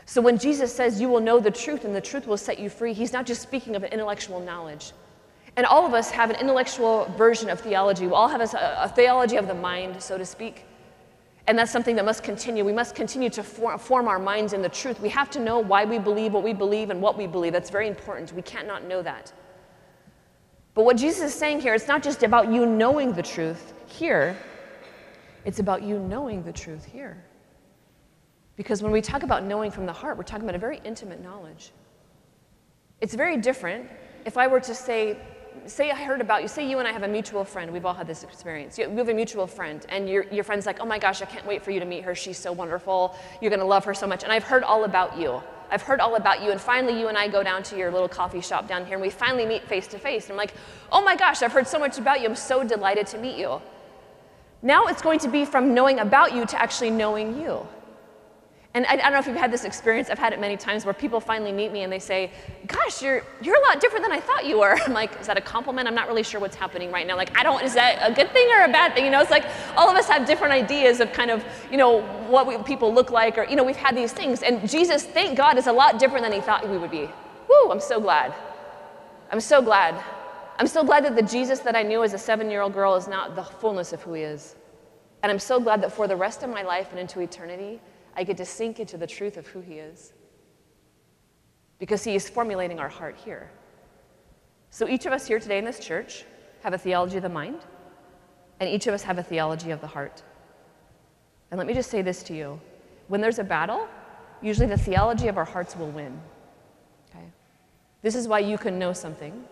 [0.07, 2.67] So when Jesus says, You will know the truth and the truth will set you
[2.67, 4.91] free, He's not just speaking of an intellectual knowledge.
[5.55, 8.07] And all of us have an intellectual version of theology.
[8.07, 10.65] We all have a, a theology of the mind, so to speak.
[11.45, 12.65] And that's something that must continue.
[12.65, 14.99] We must continue to form, form our minds in the truth.
[14.99, 17.53] We have to know why we believe what we believe and what we believe.
[17.53, 18.33] That's very important.
[18.33, 19.31] We can't not know that.
[20.79, 24.37] But what Jesus is saying here, it's not just about you knowing the truth here,
[25.43, 27.21] it's about you knowing the truth here.
[28.55, 31.21] Because when we talk about knowing from the heart, we're talking about a very intimate
[31.21, 31.73] knowledge.
[33.01, 33.89] It's very different
[34.23, 35.17] if I were to say,
[35.65, 37.93] say I heard about you, say you and I have a mutual friend, we've all
[37.93, 38.77] had this experience.
[38.77, 41.45] You, have a mutual friend, and your, your friend's like, oh my gosh, I can't
[41.45, 42.15] wait for you to meet her.
[42.15, 43.17] She's so wonderful.
[43.41, 44.23] You're gonna love her so much.
[44.23, 45.41] And I've heard all about you.
[45.71, 46.51] I've heard all about you.
[46.51, 49.01] And finally, you and I go down to your little coffee shop down here, and
[49.01, 50.25] we finally meet face to face.
[50.25, 50.53] And I'm like,
[50.91, 52.27] oh my gosh, I've heard so much about you.
[52.27, 53.61] I'm so delighted to meet you.
[54.61, 57.65] Now it's going to be from knowing about you to actually knowing you.
[58.75, 60.85] And I, I, don't know if you've had this experience, I've had it many times
[60.85, 62.29] where people finally meet me and they say,
[62.67, 64.79] Gosh, you're, you're a lot different than I thought you were.
[64.85, 65.87] I'm like, Is that a compliment?
[65.87, 67.17] I'm not really sure what's happening right now.
[67.17, 69.05] Like, I don't, is that a good thing or a bad thing?
[69.05, 72.01] You know, it's like all of us have different ideas of kind of, you know,
[72.29, 74.43] what we, people look like, or, you know, we've had these things.
[74.43, 77.09] And Jesus, thank God, is a lot different than he thought we would be.
[77.49, 78.35] Woo, I'm so glad.
[79.31, 79.95] I'm so glad.
[80.59, 82.95] I'm so glad that the Jesus that I knew as a seven year old girl
[82.95, 84.55] is not the fullness of who he is.
[85.23, 87.79] And I'm so glad that for the rest of my life and into eternity,
[88.15, 90.13] I get to sink into the truth of who He is.
[91.79, 93.51] Because He is formulating our heart here.
[94.69, 96.25] So each of us here today in this church
[96.63, 97.59] have a theology of the mind,
[98.59, 100.21] and each of us have a theology of the heart.
[101.51, 102.59] And let me just say this to you
[103.07, 103.87] when there's a battle,
[104.41, 106.19] usually the theology of our hearts will win.
[107.09, 107.25] Okay?
[108.03, 109.43] This is why you can know something.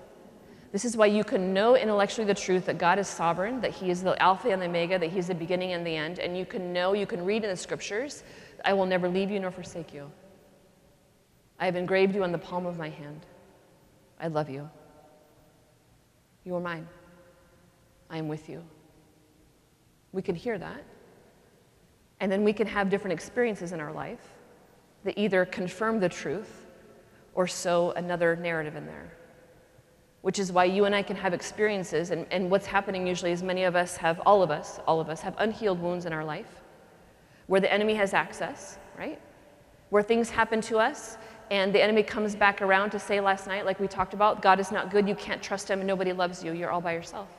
[0.71, 3.89] This is why you can know intellectually the truth that God is sovereign, that He
[3.89, 6.19] is the Alpha and the Omega, that He's the beginning and the end.
[6.19, 8.23] And you can know, you can read in the scriptures
[8.63, 10.11] I will never leave you nor forsake you.
[11.59, 13.25] I have engraved you on the palm of my hand.
[14.19, 14.69] I love you.
[16.43, 16.87] You are mine.
[18.09, 18.63] I am with you.
[20.11, 20.83] We can hear that.
[22.19, 24.33] And then we can have different experiences in our life
[25.03, 26.65] that either confirm the truth
[27.35, 29.11] or sow another narrative in there.
[30.21, 33.43] Which is why you and I can have experiences, and, and what's happening usually is
[33.43, 36.25] many of us have, all of us, all of us have unhealed wounds in our
[36.25, 36.61] life
[37.47, 39.19] where the enemy has access, right?
[39.89, 41.17] Where things happen to us
[41.49, 44.59] and the enemy comes back around to say last night, like we talked about, God
[44.59, 47.29] is not good, you can't trust him, and nobody loves you, you're all by yourself.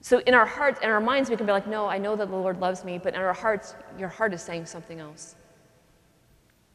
[0.00, 2.28] So in our hearts, and our minds, we can be like, no, I know that
[2.28, 5.36] the Lord loves me, but in our hearts, your heart is saying something else.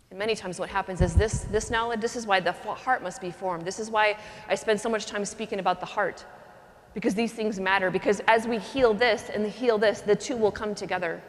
[0.09, 3.19] And many times what happens is this, this knowledge, this is why the heart must
[3.19, 3.65] be formed.
[3.65, 4.17] This is why
[4.47, 6.25] I spend so much time speaking about the heart.
[6.93, 7.89] Because these things matter.
[7.89, 11.21] Because as we heal this and heal this, the two will come together.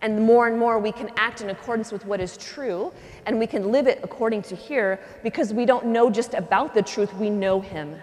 [0.00, 2.92] And more and more we can act in accordance with what is true
[3.26, 6.82] and we can live it according to here because we don't know just about the
[6.82, 7.96] truth, we know Him.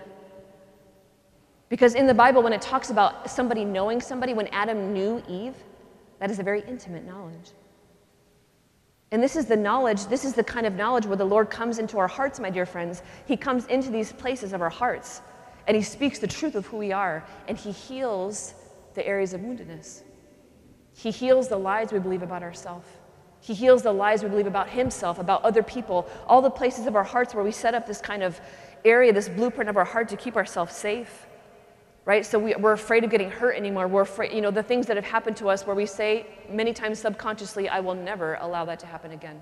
[1.70, 5.56] Because in the Bible, when it talks about somebody knowing somebody, when Adam knew Eve,
[6.20, 7.52] that is a very intimate knowledge.
[9.12, 11.80] And this is the knowledge, this is the kind of knowledge where the Lord comes
[11.80, 13.02] into our hearts, my dear friends.
[13.26, 15.22] He comes into these places of our hearts
[15.68, 18.54] and He speaks the truth of who we are and He heals
[18.94, 20.02] the areas of woundedness.
[20.96, 22.88] He heals the lies we believe about ourselves.
[23.42, 26.96] He heals the lies we believe about Himself, about other people, all the places of
[26.96, 28.40] our hearts where we set up this kind of
[28.86, 31.28] area, this blueprint of our heart to keep ourselves safe.
[32.06, 32.26] Right?
[32.26, 33.88] So we, are afraid of getting hurt anymore.
[33.88, 36.72] We're afraid, you know, the things that have happened to us where we say many
[36.72, 39.42] times subconsciously, I will never allow that to happen again.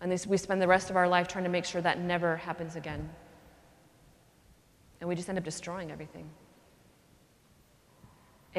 [0.00, 2.36] And this, we spend the rest of our life trying to make sure that never
[2.36, 3.10] happens again.
[5.00, 6.30] And we just end up destroying everything.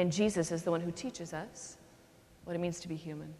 [0.00, 1.76] And Jesus is the one who teaches us
[2.44, 3.34] what it means to be human.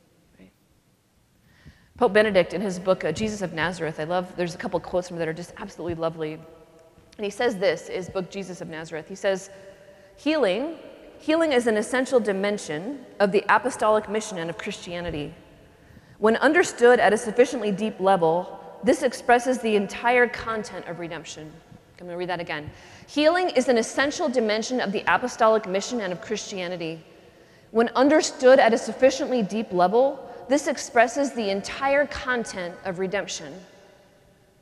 [1.96, 5.08] Pope Benedict, in his book uh, Jesus of Nazareth, I love, there's a couple quotes
[5.08, 6.34] from that are just absolutely lovely.
[6.34, 9.08] And he says this, his book Jesus of Nazareth.
[9.08, 9.48] He says,
[10.16, 10.76] Healing,
[11.18, 15.34] healing is an essential dimension of the apostolic mission and of Christianity.
[16.18, 21.52] When understood at a sufficiently deep level, this expresses the entire content of redemption.
[22.00, 22.70] I'm going to read that again.
[23.08, 26.98] Healing is an essential dimension of the apostolic mission and of Christianity.
[27.72, 33.52] When understood at a sufficiently deep level, this expresses the entire content of redemption.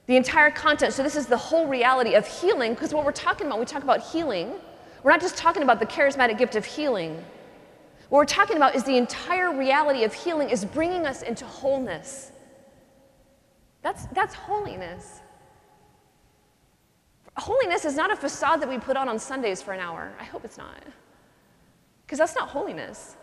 [0.07, 0.95] The entire content.
[0.95, 3.85] So, this is the whole reality of healing, because what we're talking about, we talk
[3.85, 4.55] about healing,
[5.05, 7.25] we're not just talking about the charismatic gift of healing.
[8.09, 12.33] What we're talking about is the entire reality of healing is bringing us into wholeness.
[13.83, 15.21] That's, that's holiness.
[17.39, 20.13] Holiness is not a facade that we put on on Sundays for an hour.
[20.19, 20.83] I hope it's not.
[22.05, 23.17] Because that's not holiness.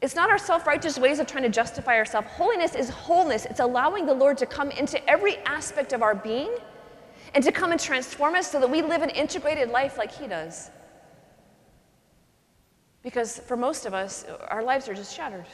[0.00, 2.28] It's not our self righteous ways of trying to justify ourselves.
[2.30, 3.44] Holiness is wholeness.
[3.44, 6.54] It's allowing the Lord to come into every aspect of our being
[7.34, 10.26] and to come and transform us so that we live an integrated life like He
[10.26, 10.70] does.
[13.02, 15.46] Because for most of us, our lives are just shattered.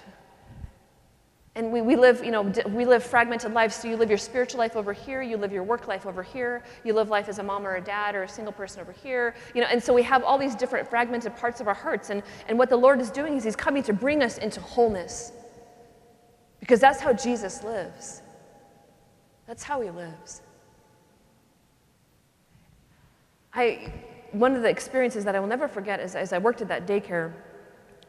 [1.56, 3.74] And we, we live, you know, we live fragmented lives.
[3.74, 6.62] So you live your spiritual life over here, you live your work life over here,
[6.84, 9.34] you live life as a mom or a dad or a single person over here,
[9.54, 12.10] you know, and so we have all these different fragmented parts of our hearts.
[12.10, 15.32] And, and what the Lord is doing is He's coming to bring us into wholeness.
[16.60, 18.20] Because that's how Jesus lives.
[19.46, 20.42] That's how He lives.
[23.54, 23.94] I,
[24.32, 26.86] one of the experiences that I will never forget is as I worked at that
[26.86, 27.32] daycare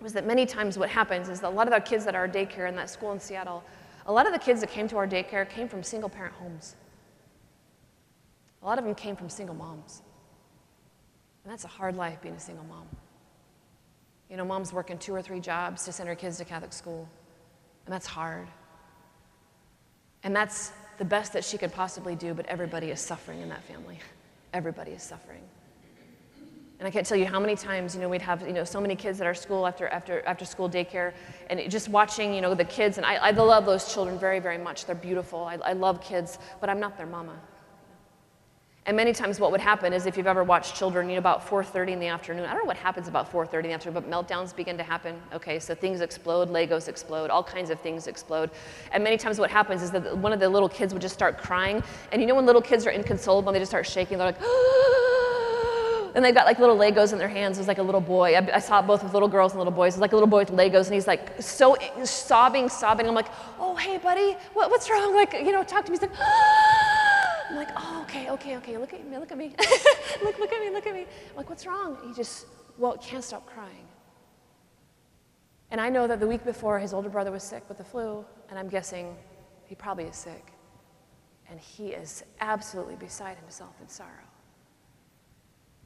[0.01, 2.27] was that many times what happens is that a lot of our kids that are
[2.27, 3.63] daycare in that school in Seattle,
[4.05, 6.75] a lot of the kids that came to our daycare came from single parent homes.
[8.62, 10.01] A lot of them came from single moms.
[11.43, 12.88] And that's a hard life being a single mom.
[14.29, 17.07] You know, mom's working two or three jobs to send her kids to Catholic school,
[17.86, 18.47] and that's hard.
[20.23, 23.63] And that's the best that she could possibly do, but everybody is suffering in that
[23.63, 23.99] family.
[24.53, 25.43] Everybody is suffering.
[26.79, 28.79] And I can't tell you how many times, you know, we'd have, you know, so
[28.79, 31.13] many kids at our school after, after, after school daycare,
[31.49, 34.59] and just watching, you know, the kids, and I, I love those children very, very
[34.59, 34.85] much.
[34.85, 35.45] They're beautiful.
[35.45, 37.33] I, I love kids, but I'm not their mama.
[38.87, 41.45] And many times what would happen is if you've ever watched children, you know, about
[41.45, 44.09] 4.30 in the afternoon, I don't know what happens about 4.30 in the afternoon, but
[44.09, 45.19] meltdowns begin to happen.
[45.33, 48.49] Okay, so things explode, Legos explode, all kinds of things explode.
[48.93, 51.37] And many times what happens is that one of the little kids would just start
[51.37, 51.83] crying.
[52.13, 54.37] And you know when little kids are inconsolable and they just start shaking, they're like,
[54.41, 55.06] oh,
[56.15, 57.57] and they've got like little Legos in their hands.
[57.57, 58.35] There's like a little boy.
[58.35, 59.93] I, I saw it both with little girls and little boys.
[59.93, 63.07] It's like a little boy with Legos, and he's like so sobbing, sobbing.
[63.07, 65.13] I'm like, oh, hey, buddy, what, what's wrong?
[65.15, 65.97] Like, you know, talk to me.
[65.97, 66.19] He's like,
[67.49, 68.77] I'm like, oh, okay, okay, okay.
[68.77, 69.55] Look at me, look at me,
[70.23, 71.01] look, look at me, look at me.
[71.01, 71.97] I'm like, what's wrong?
[72.05, 72.45] He just,
[72.77, 73.87] well, can't stop crying.
[75.71, 78.25] And I know that the week before, his older brother was sick with the flu,
[78.49, 79.15] and I'm guessing
[79.65, 80.53] he probably is sick.
[81.49, 84.26] And he is absolutely beside himself in sorrow.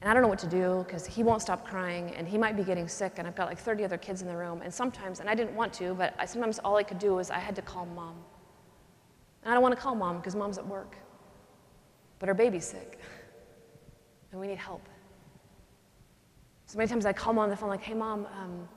[0.02, 2.56] And I don't know what to do because he won't stop crying and he might
[2.56, 4.60] be getting sick and I've got like 30 other kids in the room.
[4.60, 7.30] And sometimes, and I didn't want to, but I, sometimes all I could do was
[7.30, 8.16] I had to call mom.
[9.44, 10.96] And I don't want to call mom because mom's at work.
[12.18, 12.98] But our baby's sick
[14.32, 14.82] and we need help.
[16.66, 18.68] So many times I call mom on the phone like, hey mom, um,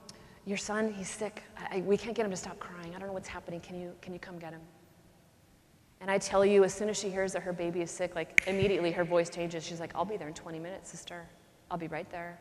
[0.46, 1.42] your son, he's sick.
[1.58, 2.94] I, I, we can't get him to stop crying.
[2.96, 3.62] I don't know what's happening.
[3.62, 4.62] Can you, can you come get him?
[6.02, 8.43] And I tell you, as soon as she hears that her baby is sick, like
[8.48, 9.65] immediately her voice changes.
[9.65, 11.25] She's like, I'll be there in 20 minutes, sister.
[11.71, 12.39] I'll be right there.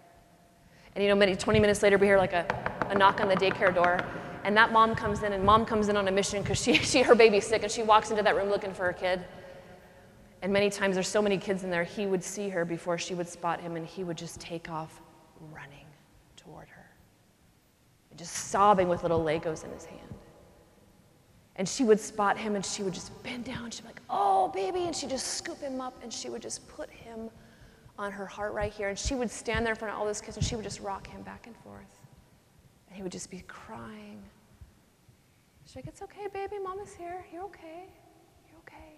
[0.95, 2.47] And you know, maybe 20 minutes later, we hear like a,
[2.91, 3.99] a knock on the daycare door.
[4.45, 7.03] And that mom comes in, and mom comes in on a mission because she, she,
[7.03, 9.25] her baby's sick, and she walks into that room looking for her kid.
[10.43, 13.15] And many times there's so many kids in there, he would see her before she
[13.15, 15.01] would spot him, and he would just take off
[15.53, 15.87] running
[16.37, 16.87] toward her.
[18.11, 20.14] and just sobbing with little Legos in his hand.
[21.57, 23.71] And she would spot him and she would just bend down.
[23.71, 24.85] She'd be like, oh, baby.
[24.85, 27.31] And she'd just scoop him up and she would just put him
[27.99, 28.89] on her heart right here.
[28.89, 30.81] And she would stand there in front of all those kids and she would just
[30.81, 32.01] rock him back and forth.
[32.89, 34.21] And he would just be crying.
[35.65, 36.57] She's like, it's okay, baby.
[36.63, 37.25] Mama's here.
[37.33, 37.85] You're okay.
[38.49, 38.97] You're okay.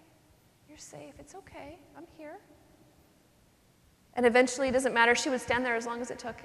[0.67, 1.13] You're safe.
[1.19, 1.77] It's okay.
[1.95, 2.39] I'm here.
[4.15, 5.13] And eventually, it doesn't matter.
[5.13, 6.35] She would stand there as long as it took.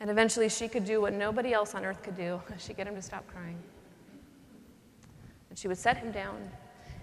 [0.00, 2.40] and eventually, she could do what nobody else on earth could do.
[2.58, 3.56] She'd get him to stop crying.
[5.50, 6.48] And she would set him down.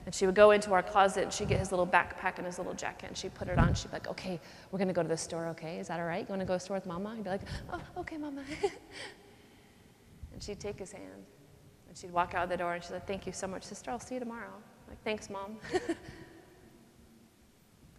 [0.06, 2.58] And she would go into our closet and she'd get his little backpack and his
[2.58, 3.74] little jacket and she'd put it on.
[3.74, 4.40] She'd be like, okay,
[4.72, 5.80] we're going to go to the store, okay?
[5.80, 6.22] Is that all right?
[6.22, 7.14] You want to go to the store with mama?
[7.14, 7.42] He'd be like,
[7.74, 8.42] oh, okay, mama.
[10.34, 11.26] and she'd take his hand
[11.90, 13.92] and she'd walk out the door and she'd like, thank you so much, sister.
[13.92, 14.48] I'll see you tomorrow.
[14.48, 15.58] I'm like, thanks, mom.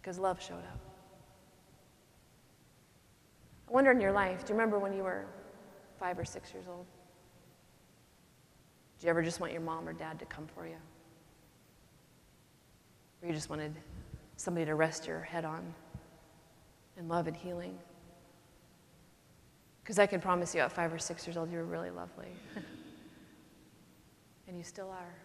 [0.01, 0.79] because love showed up.
[3.67, 5.25] I wonder in your life, do you remember when you were
[5.99, 6.87] five or six years old?
[8.99, 10.75] Did you ever just want your mom or dad to come for you?
[13.21, 13.73] Or you just wanted
[14.35, 15.73] somebody to rest your head on
[16.97, 17.77] in love and healing?
[19.81, 22.27] Because I can promise you at five or six years old, you were really lovely.
[24.49, 25.15] and you still are.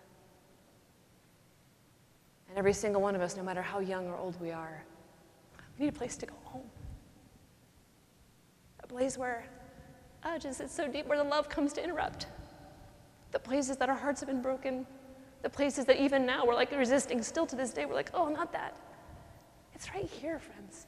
[2.49, 4.85] And every single one of us, no matter how young or old we are,
[5.77, 6.71] we need a place to go home.
[8.85, 9.49] A place where,
[10.25, 12.29] oh, just it's so deep, where the love comes to interrupt
[13.35, 14.87] the places that our hearts have been broken,
[15.43, 17.85] the places that even now we're like resisting still to this day.
[17.85, 18.77] We're like, oh, not that.
[19.75, 20.87] It's right here, friends.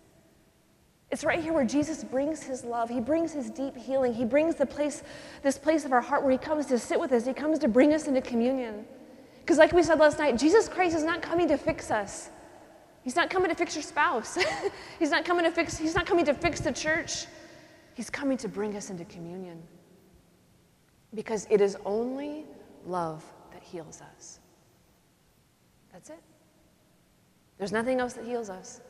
[1.11, 2.89] It's right here where Jesus brings his love.
[2.89, 4.15] He brings his deep healing.
[4.15, 5.03] He brings the place,
[5.43, 7.27] this place of our heart where he comes to sit with us.
[7.27, 8.87] He comes to bring us into communion.
[9.41, 12.31] Because, like we said last night, Jesus Christ is not coming to fix us.
[13.03, 14.39] He's not coming to fix your spouse.
[15.01, 17.27] he's not coming to fix, he's not coming to fix the church.
[17.95, 19.63] He's coming to bring us into communion
[21.17, 22.45] because it is only
[22.87, 24.39] love that heals us.
[25.93, 26.21] That's it.
[27.59, 28.83] There's nothing else that heals us.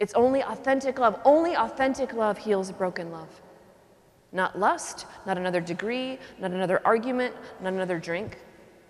[0.00, 1.20] It's only authentic love.
[1.24, 3.28] Only authentic love heals broken love.
[4.32, 8.38] Not lust, not another degree, not another argument, not another drink,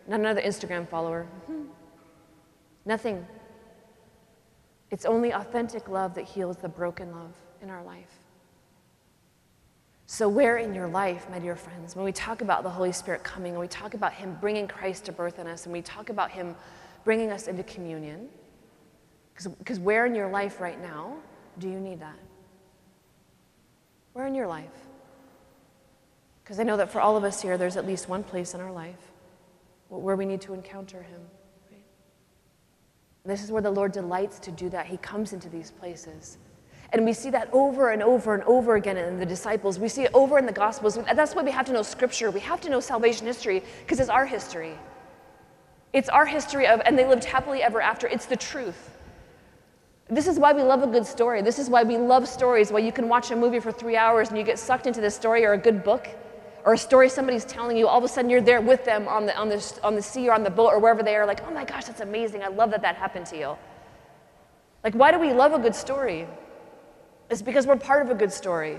[0.07, 1.27] not another Instagram follower.
[1.51, 1.65] Mm-hmm.
[2.85, 3.27] Nothing.
[4.93, 8.26] It's only authentic love that heals the broken love in our life.
[10.09, 13.25] So, where in your life, my dear friends, when we talk about the Holy Spirit
[13.25, 16.11] coming, and we talk about Him bringing Christ to birth in us, and we talk
[16.11, 16.55] about Him
[17.05, 18.29] bringing us into communion,
[19.35, 21.17] because where in your life right now
[21.59, 22.19] do you need that?
[24.13, 24.71] Where in your life?
[26.43, 28.61] Because I know that for all of us here, there's at least one place in
[28.61, 29.13] our life
[29.89, 31.21] where we need to encounter Him.
[31.69, 31.85] Right?
[33.25, 34.87] This is where the Lord delights to do that.
[34.87, 36.39] He comes into these places.
[36.93, 39.79] And we see that over and over and over again in the disciples.
[39.79, 40.99] We see it over in the Gospels.
[41.15, 42.31] That's why we have to know Scripture.
[42.31, 44.79] We have to know salvation history because it's our history.
[45.93, 48.07] It's our history of, and they lived happily ever after.
[48.07, 48.91] It's the truth.
[50.09, 51.43] This is why we love a good story.
[51.43, 54.29] This is why we love stories, why you can watch a movie for three hours
[54.29, 56.07] and you get sucked into the story or a good book
[56.65, 57.89] or a story somebody's telling you.
[57.89, 60.29] All of a sudden you're there with them on the, on the, on the sea
[60.29, 62.43] or on the boat or wherever they are, like, oh my gosh, that's amazing.
[62.45, 63.57] I love that that happened to you.
[64.85, 66.29] Like, why do we love a good story?
[67.29, 68.79] It's because we're part of a good story.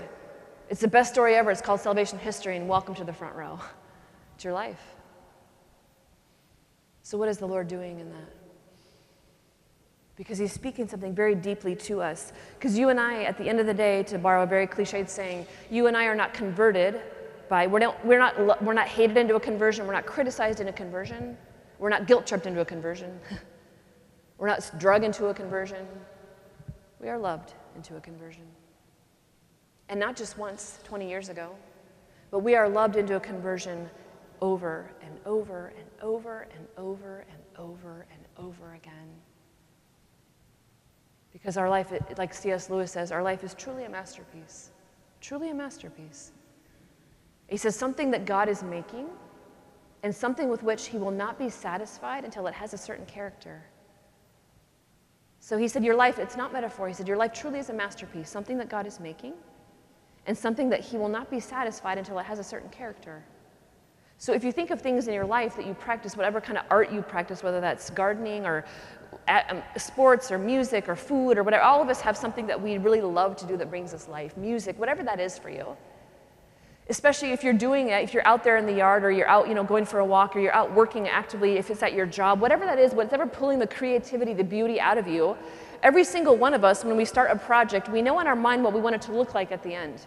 [0.70, 1.50] It's the best story ever.
[1.50, 3.58] It's called Salvation History, and welcome to the front row.
[4.34, 4.94] It's your life.
[7.02, 8.32] So, what is the Lord doing in that?
[10.14, 12.32] Because He's speaking something very deeply to us.
[12.56, 15.08] Because you and I, at the end of the day, to borrow a very cliched
[15.08, 17.00] saying, you and I are not converted
[17.48, 20.68] by, we're not, we're not, we're not hated into a conversion, we're not criticized in
[20.68, 21.36] a conversion,
[21.80, 23.18] we're not guilt tripped into a conversion,
[24.38, 25.84] we're not drug into a conversion.
[27.00, 28.42] We are loved into a conversion.
[29.88, 31.54] And not just once, 20 years ago,
[32.32, 33.88] but we are loved into a conversion
[34.42, 39.08] over and over and over and over and over and over again.
[41.32, 42.68] Because our life, like C.S.
[42.68, 44.70] Lewis says, our life is truly a masterpiece.
[45.20, 46.32] Truly a masterpiece.
[47.46, 49.06] He says something that God is making
[50.02, 53.62] and something with which he will not be satisfied until it has a certain character.
[55.48, 56.88] So he said, Your life, it's not metaphor.
[56.88, 59.32] He said, Your life truly is a masterpiece, something that God is making,
[60.26, 63.24] and something that he will not be satisfied until it has a certain character.
[64.18, 66.66] So if you think of things in your life that you practice, whatever kind of
[66.68, 68.66] art you practice, whether that's gardening or
[69.28, 72.76] um, sports or music or food or whatever, all of us have something that we
[72.76, 75.74] really love to do that brings us life, music, whatever that is for you
[76.88, 79.48] especially if you're doing it, if you're out there in the yard or you're out,
[79.48, 82.06] you know, going for a walk or you're out working actively, if it's at your
[82.06, 85.36] job, whatever that is, whatever pulling the creativity, the beauty out of you,
[85.82, 88.64] every single one of us, when we start a project, we know in our mind
[88.64, 90.00] what we want it to look like at the end.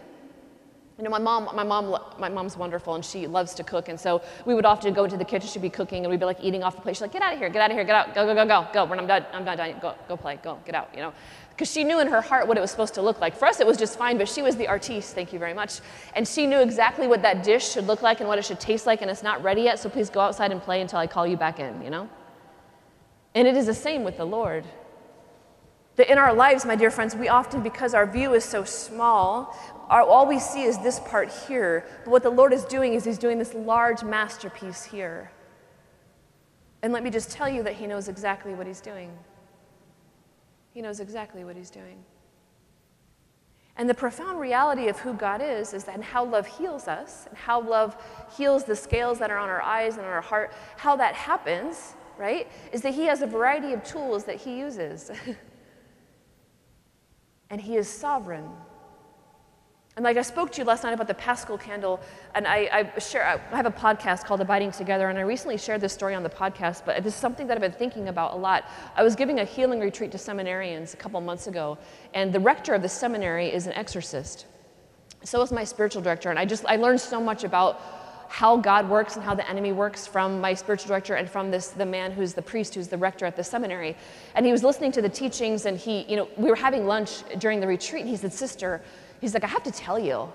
[0.98, 3.98] you know, my mom, my mom, my mom's wonderful, and she loves to cook, and
[3.98, 5.48] so we would often go into the kitchen.
[5.48, 6.96] She'd be cooking, and we'd be like eating off the plate.
[6.96, 7.48] She's like, "Get out of here!
[7.48, 7.84] Get out of here!
[7.84, 8.14] Get out!
[8.14, 8.26] Go!
[8.26, 8.34] Go!
[8.34, 8.46] Go!
[8.46, 8.68] Go!
[8.72, 8.84] Go!
[8.84, 9.56] When I'm done, I'm done.
[9.56, 9.74] done.
[9.80, 9.94] Go!
[10.06, 10.38] Go play!
[10.42, 10.58] Go!
[10.64, 10.90] Get out!
[10.94, 11.12] You know."
[11.52, 13.36] Because she knew in her heart what it was supposed to look like.
[13.36, 15.14] For us, it was just fine, but she was the artiste.
[15.14, 15.80] Thank you very much.
[16.16, 18.86] And she knew exactly what that dish should look like and what it should taste
[18.86, 19.78] like, and it's not ready yet.
[19.78, 21.82] So please go outside and play until I call you back in.
[21.82, 22.08] You know.
[23.34, 24.64] And it is the same with the Lord.
[25.96, 29.54] That in our lives, my dear friends, we often, because our view is so small,
[29.90, 31.84] our, all we see is this part here.
[32.04, 35.30] But what the Lord is doing is He's doing this large masterpiece here.
[36.82, 39.12] And let me just tell you that He knows exactly what He's doing.
[40.72, 42.04] He knows exactly what He's doing.
[43.76, 47.26] And the profound reality of who God is is that and how love heals us,
[47.28, 47.96] and how love
[48.36, 51.94] heals the scales that are on our eyes and on our heart, how that happens,
[52.18, 55.10] right, is that He has a variety of tools that He uses.
[57.50, 58.48] and He is sovereign.
[59.94, 62.00] And like I spoke to you last night about the Paschal candle,
[62.34, 65.82] and I, I, share, I have a podcast called Abiding Together, and I recently shared
[65.82, 68.36] this story on the podcast, but this is something that I've been thinking about a
[68.36, 68.64] lot.
[68.96, 71.76] I was giving a healing retreat to seminarians a couple months ago,
[72.14, 74.46] and the rector of the seminary is an exorcist.
[75.24, 77.82] So is my spiritual director, and I just I learned so much about
[78.30, 81.68] how God works and how the enemy works from my spiritual director and from this
[81.68, 83.94] the man who's the priest who's the rector at the seminary.
[84.34, 87.24] And he was listening to the teachings and he, you know, we were having lunch
[87.38, 88.80] during the retreat and he said, "Sister,
[89.22, 90.30] he's like, I have to tell you."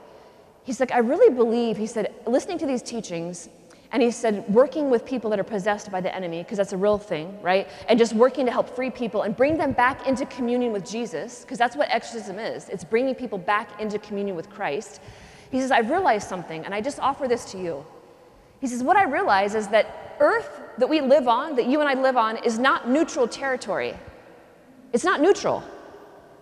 [0.64, 3.50] He's like, "I really believe," he said, listening to these teachings
[3.92, 6.78] and he said, working with people that are possessed by the enemy, because that's a
[6.78, 7.70] real thing, right?
[7.88, 11.42] And just working to help free people and bring them back into communion with Jesus,
[11.42, 12.68] because that's what exorcism is.
[12.68, 15.02] It's bringing people back into communion with Christ.
[15.52, 17.86] He says, I've realized something, and I just offer this to you.
[18.60, 21.88] He says, What I realize is that earth that we live on, that you and
[21.88, 23.94] I live on, is not neutral territory.
[24.92, 25.64] It's not neutral.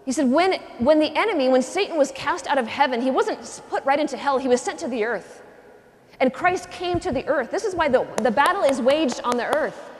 [0.05, 3.61] He said, when, when the enemy, when Satan was cast out of heaven, he wasn't
[3.69, 5.41] put right into hell, he was sent to the earth.
[6.19, 7.51] And Christ came to the earth.
[7.51, 9.91] This is why the, the battle is waged on the earth.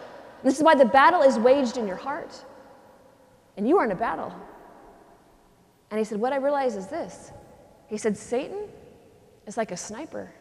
[0.44, 2.46] This is why the battle is waged in your heart.
[3.58, 4.34] And you are in a battle.
[5.90, 7.32] And he said, What I realize is this.
[7.88, 8.68] He said, Satan
[9.48, 10.32] is like a sniper.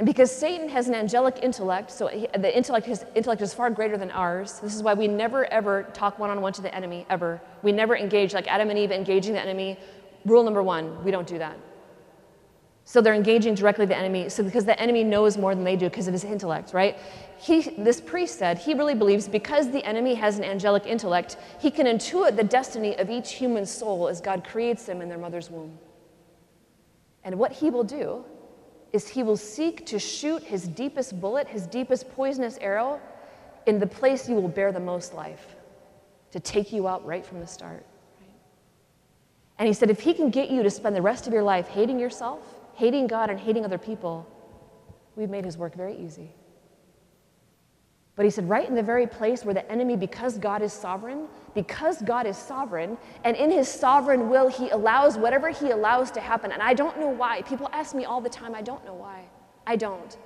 [0.00, 3.68] And because Satan has an angelic intellect, so he, the intellect, his intellect is far
[3.68, 4.58] greater than ours.
[4.60, 7.38] This is why we never ever talk one on one to the enemy, ever.
[7.62, 9.78] We never engage like Adam and Eve engaging the enemy.
[10.24, 11.58] Rule number one we don't do that.
[12.84, 15.90] So they're engaging directly the enemy, so because the enemy knows more than they do
[15.90, 16.96] because of his intellect, right?
[17.36, 21.70] He, this priest said he really believes because the enemy has an angelic intellect, he
[21.70, 25.50] can intuit the destiny of each human soul as God creates them in their mother's
[25.50, 25.78] womb.
[27.22, 28.24] And what he will do
[28.92, 33.00] is he will seek to shoot his deepest bullet, his deepest poisonous arrow,
[33.66, 35.54] in the place you will bear the most life,
[36.32, 37.84] to take you out right from the start.
[39.58, 41.68] And he said, if he can get you to spend the rest of your life
[41.68, 42.40] hating yourself,
[42.74, 44.26] hating God, and hating other people,
[45.16, 46.30] we've made his work very easy.
[48.20, 51.26] But he said, right in the very place where the enemy, because God is sovereign,
[51.54, 56.20] because God is sovereign, and in his sovereign will, he allows whatever he allows to
[56.20, 56.52] happen.
[56.52, 57.40] And I don't know why.
[57.40, 59.24] People ask me all the time, I don't know why.
[59.66, 60.18] I don't.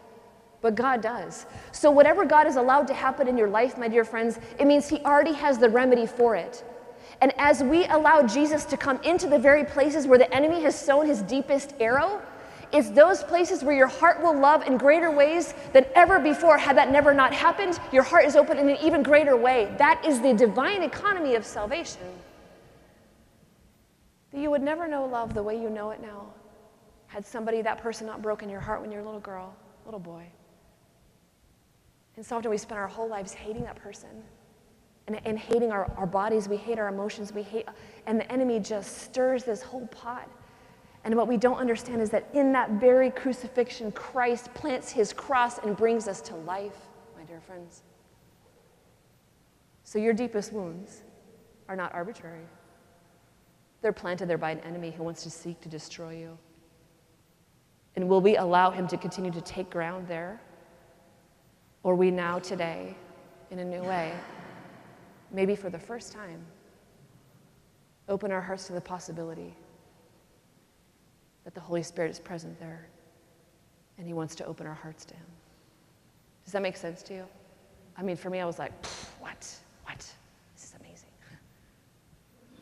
[0.61, 1.47] But God does.
[1.71, 4.89] So, whatever God has allowed to happen in your life, my dear friends, it means
[4.89, 6.65] he already has the remedy for it.
[7.21, 10.77] And as we allow Jesus to come into the very places where the enemy has
[10.77, 12.21] sown his deepest arrow,
[12.75, 16.59] it's those places where your heart will love in greater ways than ever before.
[16.59, 19.73] Had that never not happened, your heart is open in an even greater way.
[19.79, 22.03] That is the divine economy of salvation.
[24.33, 26.33] That you would never know love the way you know it now
[27.07, 29.55] had somebody, that person, not broken your heart when you were a little girl,
[29.85, 30.27] little boy.
[32.17, 34.09] And so often we spend our whole lives hating that person
[35.07, 36.49] and, and hating our, our bodies.
[36.49, 37.33] We hate our emotions.
[37.33, 37.67] We hate,
[38.07, 40.29] and the enemy just stirs this whole pot.
[41.05, 45.59] And what we don't understand is that in that very crucifixion, Christ plants his cross
[45.59, 46.77] and brings us to life,
[47.17, 47.83] my dear friends.
[49.85, 51.03] So your deepest wounds
[51.69, 52.47] are not arbitrary.
[53.83, 56.39] They're planted there by an enemy who wants to seek to destroy you.
[57.97, 60.41] And will we allow him to continue to take ground there?
[61.83, 62.97] Or we now, today,
[63.51, 64.15] in a new way,
[65.31, 66.43] maybe for the first time,
[68.09, 69.55] open our hearts to the possibility
[71.45, 72.87] that the Holy Spirit is present there
[73.99, 75.27] and He wants to open our hearts to Him.
[76.45, 77.25] Does that make sense to you?
[77.97, 78.73] I mean, for me, I was like,
[79.21, 79.49] what?
[79.85, 79.99] What?
[79.99, 81.09] This is amazing.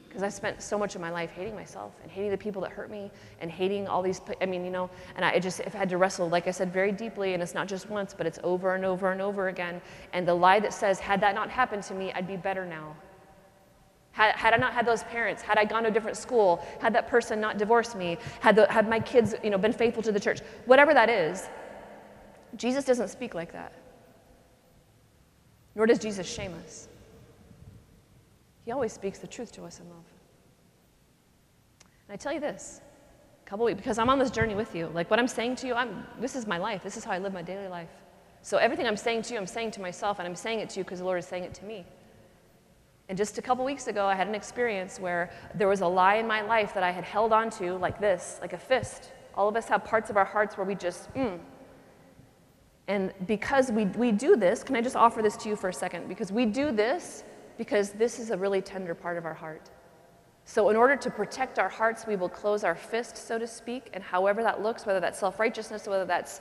[0.09, 2.71] Because I spent so much of my life hating myself and hating the people that
[2.71, 3.11] hurt me
[3.41, 6.29] and hating all these, I mean, you know, and I just I had to wrestle,
[6.29, 9.11] like I said, very deeply, and it's not just once, but it's over and over
[9.11, 9.81] and over again.
[10.13, 12.95] And the lie that says, had that not happened to me, I'd be better now.
[14.13, 16.95] Had, had I not had those parents, had I gone to a different school, had
[16.95, 20.13] that person not divorced me, had, the, had my kids you know, been faithful to
[20.13, 21.49] the church, whatever that is,
[22.57, 23.73] Jesus doesn't speak like that.
[25.75, 26.89] Nor does Jesus shame us.
[28.67, 30.05] He always speaks the truth to us in love.
[32.09, 32.83] And I tell you this,
[33.45, 34.89] a couple weeks, because I'm on this journey with you.
[34.89, 36.83] Like what I'm saying to you, I'm, this is my life.
[36.83, 37.89] This is how I live my daily life.
[38.43, 40.81] So everything I'm saying to you, I'm saying to myself, and I'm saying it to
[40.81, 41.87] you because the Lord is saying it to me.
[43.13, 46.15] And just a couple weeks ago, I had an experience where there was a lie
[46.15, 49.11] in my life that I had held on to like this, like a fist.
[49.35, 51.39] All of us have parts of our hearts where we just, mm.
[52.89, 55.75] And because we, we do this, can I just offer this to you for a
[55.75, 56.09] second?
[56.09, 57.25] Because we do this
[57.59, 59.69] because this is a really tender part of our heart.
[60.47, 63.91] So, in order to protect our hearts, we will close our fist, so to speak,
[63.93, 66.41] and however that looks, whether that's self righteousness, whether that's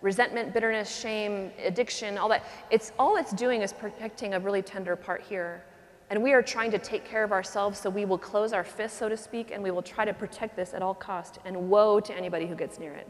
[0.00, 4.94] resentment, bitterness, shame, addiction, all that, it's all it's doing is protecting a really tender
[4.94, 5.64] part here.
[6.10, 8.98] And we are trying to take care of ourselves, so we will close our fists,
[8.98, 11.38] so to speak, and we will try to protect this at all cost.
[11.44, 13.08] And woe to anybody who gets near it.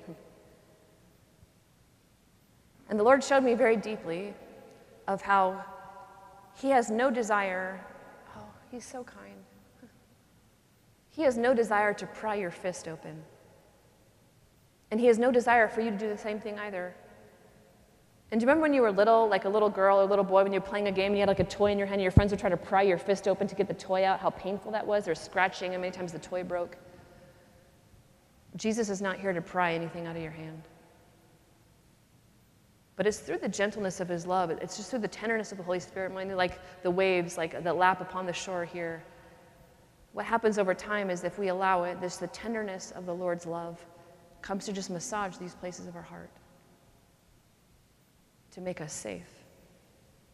[2.88, 4.34] And the Lord showed me very deeply
[5.08, 5.64] of how
[6.60, 7.84] He has no desire.
[8.36, 9.42] Oh, He's so kind.
[11.10, 13.22] He has no desire to pry your fist open.
[14.90, 16.94] And He has no desire for you to do the same thing either.
[18.34, 20.24] And do you remember when you were little, like a little girl or a little
[20.24, 21.86] boy, when you were playing a game and you had like a toy in your
[21.86, 24.04] hand and your friends would try to pry your fist open to get the toy
[24.04, 25.04] out, how painful that was?
[25.04, 26.76] They're scratching and many times the toy broke.
[28.56, 30.64] Jesus is not here to pry anything out of your hand.
[32.96, 35.64] But it's through the gentleness of his love, it's just through the tenderness of the
[35.64, 39.04] Holy Spirit, mind you like the waves like that lap upon the shore here.
[40.12, 43.46] What happens over time is if we allow it, this the tenderness of the Lord's
[43.46, 43.78] love
[44.42, 46.30] comes to just massage these places of our heart
[48.54, 49.28] to make us safe.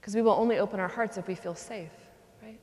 [0.00, 1.90] Because we will only open our hearts if we feel safe,
[2.42, 2.58] right?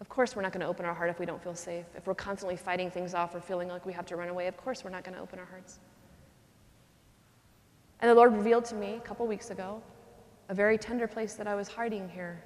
[0.00, 1.86] Of course, we're not going to open our heart if we don't feel safe.
[1.96, 4.56] If we're constantly fighting things off or feeling like we have to run away, of
[4.56, 5.78] course, we're not going to open our hearts.
[8.00, 9.82] And the Lord revealed to me a couple weeks ago
[10.48, 12.42] a very tender place that I was hiding here.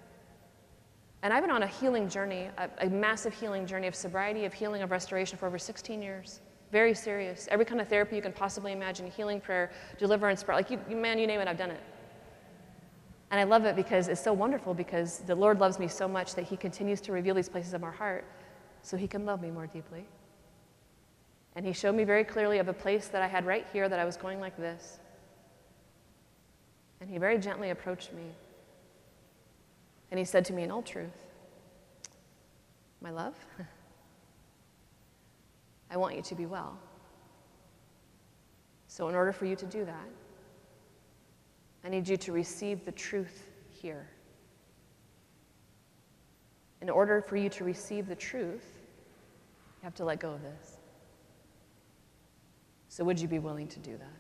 [1.22, 4.55] And I've been on a healing journey, a, a, massive healing journey of sobriety, of
[4.55, 6.40] healing, of restoration for over 16 years.
[6.70, 7.49] Very serious.
[7.51, 10.57] Every kind of therapy you can possibly imagine healing, prayer, deliverance, prayer.
[10.57, 11.80] Like, you, man, you name it, I've done it.
[13.31, 16.35] And I love it because it's so wonderful because the Lord loves me so much
[16.35, 18.24] that He continues to reveal these places of our heart
[18.83, 20.07] so He can love me more deeply.
[21.55, 23.99] And He showed me very clearly of a place that I had right here that
[23.99, 24.99] I was going like this.
[27.01, 28.31] And He very gently approached me.
[30.11, 31.26] And He said to me in all truth,
[33.03, 33.35] My love,
[35.91, 36.79] I want you to be well.
[38.87, 40.09] So, in order for you to do that,
[41.89, 44.07] I need you to receive the truth here.
[46.82, 48.66] In order for you to receive the truth,
[49.80, 50.76] you have to let go of this.
[52.91, 54.18] So, would you be willing to do that?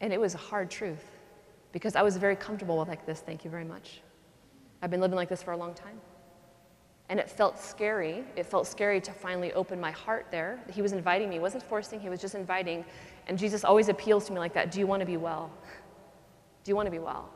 [0.00, 1.10] And it was a hard truth
[1.72, 4.00] because I was very comfortable with like this, thank you very much.
[4.80, 6.00] I've been living like this for a long time.
[7.08, 8.24] And it felt scary.
[8.36, 10.60] It felt scary to finally open my heart there.
[10.72, 12.84] He was inviting me, he wasn't forcing, he was just inviting.
[13.28, 15.50] And Jesus always appeals to me like that Do you want to be well?
[16.64, 17.28] Do you want to be well?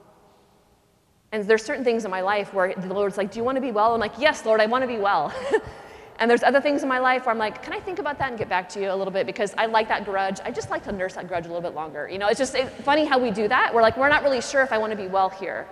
[1.33, 3.63] And there's certain things in my life where the Lord's like, Do you want to
[3.63, 3.95] be well?
[3.95, 5.35] I'm like, Yes, Lord, I want to be well.
[6.19, 8.31] and there's other things in my life where I'm like, Can I think about that
[8.31, 9.27] and get back to you a little bit?
[9.27, 10.39] Because I like that grudge.
[10.45, 12.09] I just like to nurse that grudge a little bit longer.
[12.09, 13.75] You know, it's just it's funny how we do that.
[13.75, 15.67] We're like, We're not really sure if I want to be well here.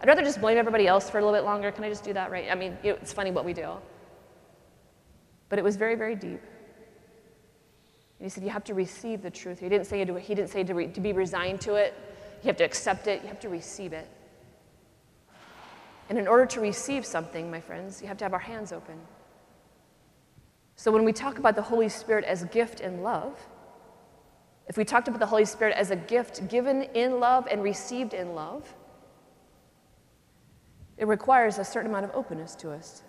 [0.00, 1.70] I'd rather just blame everybody else for a little bit longer.
[1.72, 2.50] Can I just do that right?
[2.50, 3.72] I mean, it's funny what we do.
[5.48, 6.40] But it was very, very deep.
[8.18, 9.60] And he said, You have to receive the truth.
[9.60, 11.94] He didn't say, to, he didn't say to, re, to be resigned to it.
[12.42, 13.22] You have to accept it.
[13.22, 14.08] You have to receive it.
[16.08, 18.98] And in order to receive something, my friends, you have to have our hands open.
[20.76, 23.38] So when we talk about the Holy Spirit as gift and love,
[24.66, 28.12] if we talked about the Holy Spirit as a gift given in love and received
[28.12, 28.74] in love,
[30.98, 33.02] it requires a certain amount of openness to us.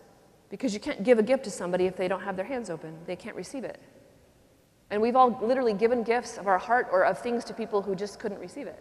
[0.49, 2.97] Because you can't give a gift to somebody if they don't have their hands open,
[3.05, 3.79] they can't receive it.
[4.89, 7.95] And we've all literally given gifts of our heart or of things to people who
[7.95, 8.79] just couldn't receive it.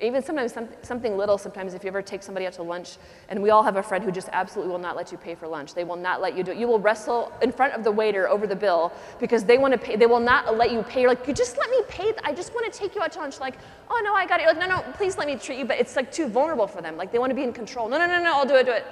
[0.00, 3.50] Even sometimes something little, sometimes if you ever take somebody out to lunch, and we
[3.50, 5.74] all have a friend who just absolutely will not let you pay for lunch.
[5.74, 6.56] They will not let you do it.
[6.56, 9.78] You will wrestle in front of the waiter over the bill because they want to
[9.78, 9.96] pay.
[9.96, 11.00] They will not let you pay.
[11.00, 12.12] You're like, you just let me pay.
[12.22, 13.40] I just want to take you out to lunch.
[13.40, 13.56] Like,
[13.90, 14.44] oh no, I got it.
[14.44, 15.64] You're like, no, no, please let me treat you.
[15.64, 16.96] But it's like too vulnerable for them.
[16.96, 17.88] Like they want to be in control.
[17.88, 18.86] No, no, no, no, I'll do it, do it.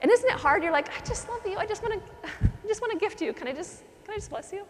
[0.00, 0.64] And isn't it hard?
[0.64, 1.58] You're like, I just love you.
[1.58, 3.32] I just want to, I just want to gift you.
[3.32, 4.64] Can I just, can I just bless you?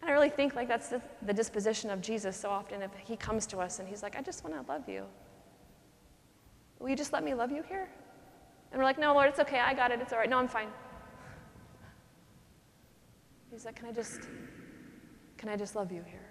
[0.00, 3.16] And I really think like that's the, the disposition of Jesus so often if he
[3.16, 5.04] comes to us and he's like, I just want to love you.
[6.78, 7.88] Will you just let me love you here?
[8.72, 9.58] And we're like, No, Lord, it's okay.
[9.58, 10.00] I got it.
[10.00, 10.30] It's all right.
[10.30, 10.68] No, I'm fine.
[13.50, 14.28] He's like, Can I just,
[15.36, 16.26] can I just love you here?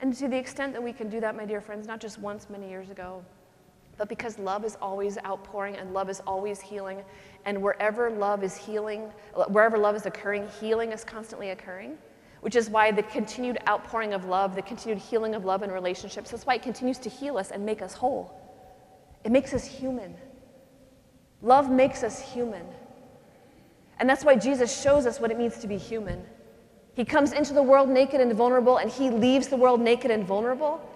[0.00, 2.48] And to the extent that we can do that, my dear friends, not just once
[2.48, 3.22] many years ago,
[4.00, 7.02] but because love is always outpouring and love is always healing,
[7.44, 9.02] and wherever love is healing,
[9.48, 11.98] wherever love is occurring, healing is constantly occurring,
[12.40, 16.30] which is why the continued outpouring of love, the continued healing of love in relationships,
[16.30, 18.34] that's why it continues to heal us and make us whole.
[19.22, 20.14] It makes us human.
[21.42, 22.64] Love makes us human.
[23.98, 26.24] And that's why Jesus shows us what it means to be human.
[26.94, 30.24] He comes into the world naked and vulnerable, and he leaves the world naked and
[30.24, 30.89] vulnerable.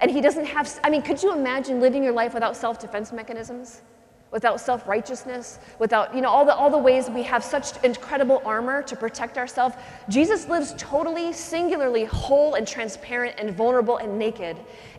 [0.00, 3.12] And he doesn't have, I mean, could you imagine living your life without self defense
[3.12, 3.82] mechanisms?
[4.30, 8.42] Without self righteousness, without, you know, all the, all the ways we have such incredible
[8.44, 9.76] armor to protect ourselves.
[10.08, 14.56] Jesus lives totally, singularly whole and transparent and vulnerable and naked.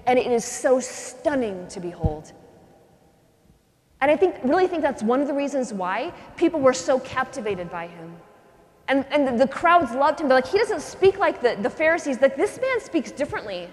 [0.08, 2.32] And it is so stunning to behold.
[4.00, 7.70] And I think, really think that's one of the reasons why people were so captivated
[7.70, 8.16] by him.
[8.88, 10.30] And, and the, crowds loved him.
[10.30, 12.22] They're like, he doesn't speak like the, the Pharisees.
[12.22, 13.70] Like, this man speaks differently.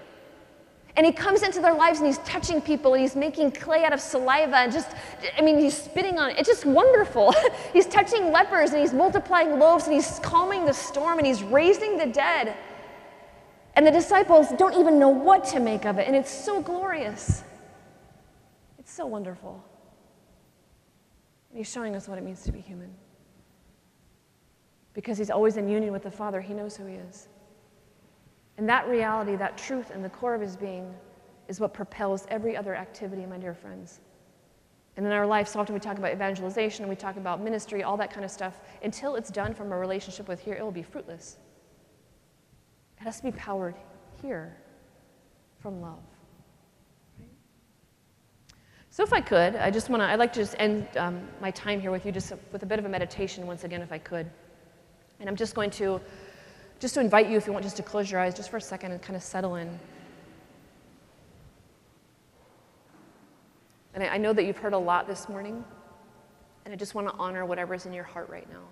[0.97, 3.91] And he comes into their lives and he's touching people and he's making clay out
[3.91, 4.89] of saliva and just,
[5.37, 6.37] I mean, he's spitting on it.
[6.37, 7.33] It's just wonderful.
[7.73, 11.97] he's touching lepers and he's multiplying loaves and he's calming the storm and he's raising
[11.97, 12.55] the dead.
[13.75, 16.07] And the disciples don't even know what to make of it.
[16.07, 17.43] And it's so glorious.
[18.79, 19.61] It's so wonderful.
[21.49, 22.93] And he's showing us what it means to be human.
[24.93, 27.27] Because he's always in union with the Father, he knows who he is.
[28.57, 30.93] And that reality, that truth in the core of his being,
[31.47, 33.99] is what propels every other activity, my dear friends.
[34.97, 37.97] And in our life, so often we talk about evangelization, we talk about ministry, all
[37.97, 38.59] that kind of stuff.
[38.81, 41.37] Until it's done from a relationship with here, it will be fruitless.
[42.99, 43.75] It has to be powered
[44.21, 44.55] here
[45.59, 45.99] from love.
[48.89, 51.51] So, if I could, I just want to, I'd like to just end um, my
[51.51, 53.97] time here with you just with a bit of a meditation once again, if I
[53.97, 54.31] could.
[55.19, 55.99] And I'm just going to
[56.79, 58.61] just to invite you, if you want, just to close your eyes just for a
[58.61, 59.79] second and kind of settle in.
[63.93, 65.63] And I, know that you've heard a lot this morning,
[66.65, 68.63] and I just want to honor whatever's in your heart right now.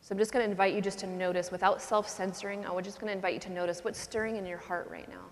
[0.00, 3.00] So I'm just going to invite you just to notice, without self censoring, I'm just
[3.00, 5.24] going to invite you to notice what's stirring in your heart right now.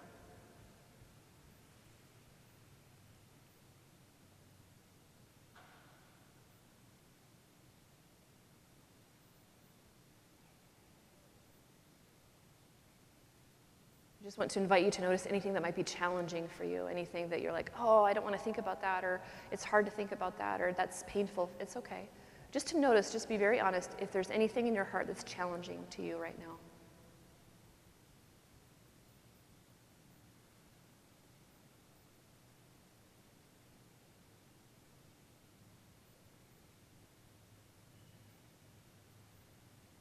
[14.29, 17.31] Just want to invite you to notice anything that might be challenging for you, anything
[17.31, 19.23] that you're like, oh, I don't want to think about that, or
[19.53, 21.49] it's hard to think about that, or that's painful.
[21.59, 22.11] It's okay.
[22.53, 25.83] Just to notice, just be very honest, if there's anything in your heart that's challenging
[25.93, 26.57] to you right now.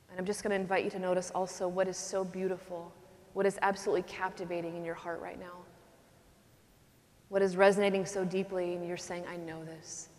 [0.10, 2.92] And I'm just going to invite you to notice also what is so beautiful
[3.38, 5.60] what is absolutely captivating in your heart right now?
[7.30, 10.10] What is resonating so deeply and you're saying, I know this.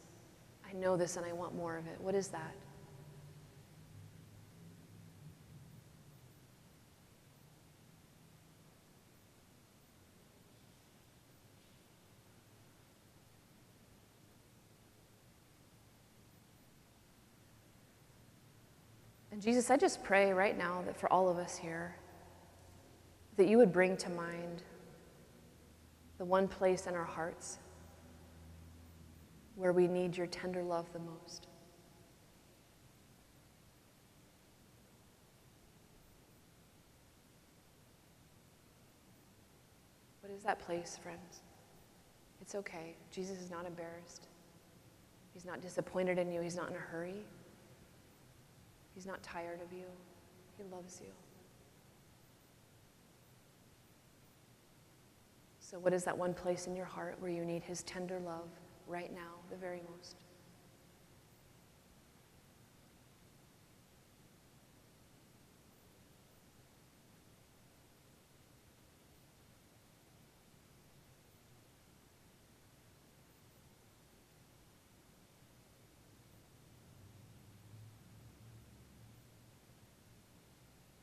[0.65, 2.01] I know this and I want more of it.
[2.01, 2.55] What is that?
[19.33, 21.97] And Jesus, I just pray right now that for all of us here,
[23.39, 24.65] that you would bring to mind
[26.19, 27.59] the one place in our hearts
[29.55, 31.47] where we need your tender love the most.
[40.21, 41.43] What is that place, friends?
[42.41, 42.97] It's okay.
[43.13, 44.27] Jesus is not embarrassed.
[45.33, 46.41] He's not disappointed in you.
[46.41, 47.23] He's not in a hurry.
[48.97, 49.85] He's not tired of you.
[50.57, 51.13] He loves you.
[55.71, 58.49] So, what is that one place in your heart where you need His tender love
[58.87, 60.17] right now, the very most?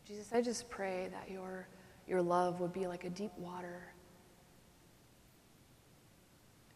[0.07, 1.67] Jesus, I just pray that your,
[2.07, 3.93] your love would be like a deep water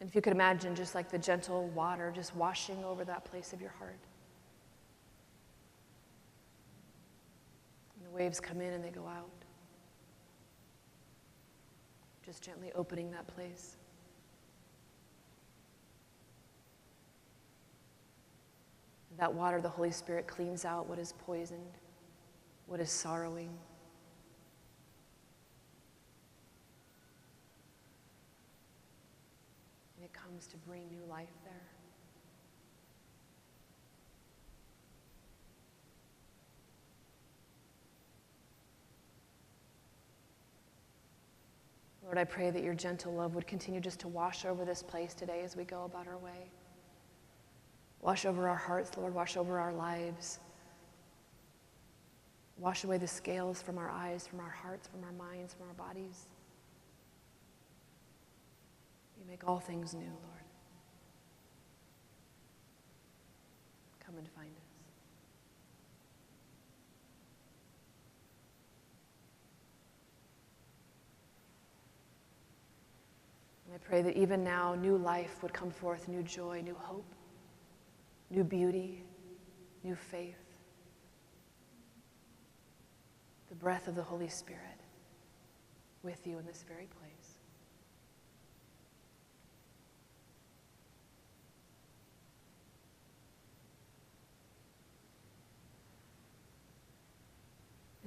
[0.00, 3.52] and if you could imagine just like the gentle water just washing over that place
[3.52, 3.98] of your heart.
[7.96, 9.30] And the waves come in and they go out.
[12.24, 13.76] Just gently opening that place.
[19.18, 21.76] That water, the Holy Spirit cleans out what is poisoned,
[22.66, 23.50] what is sorrowing.
[29.96, 31.52] And it comes to bring new life there.
[42.04, 45.14] Lord, I pray that your gentle love would continue just to wash over this place
[45.14, 46.50] today as we go about our way.
[48.00, 49.12] Wash over our hearts, Lord.
[49.12, 50.38] Wash over our lives.
[52.56, 55.74] Wash away the scales from our eyes, from our hearts, from our minds, from our
[55.74, 56.26] bodies.
[59.20, 60.44] You make all things new, Lord.
[64.04, 64.62] Come and find us.
[73.66, 77.04] And I pray that even now, new life would come forth, new joy, new hope
[78.30, 79.02] new beauty,
[79.82, 80.36] new faith.
[83.48, 84.62] The breath of the Holy Spirit
[86.02, 86.99] with you in this very place.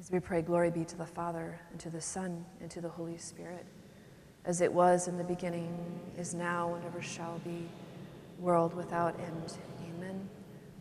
[0.03, 2.89] As we pray, glory be to the Father, and to the Son, and to the
[2.89, 3.65] Holy Spirit,
[4.43, 5.73] as it was in the beginning,
[6.17, 7.69] is now, and ever shall be,
[8.37, 9.53] world without end.
[9.95, 10.29] Amen.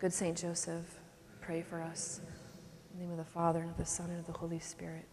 [0.01, 0.99] Good Saint Joseph,
[1.41, 2.21] pray for us.
[2.95, 5.07] In the name of the Father, and of the Son, and of the Holy Spirit.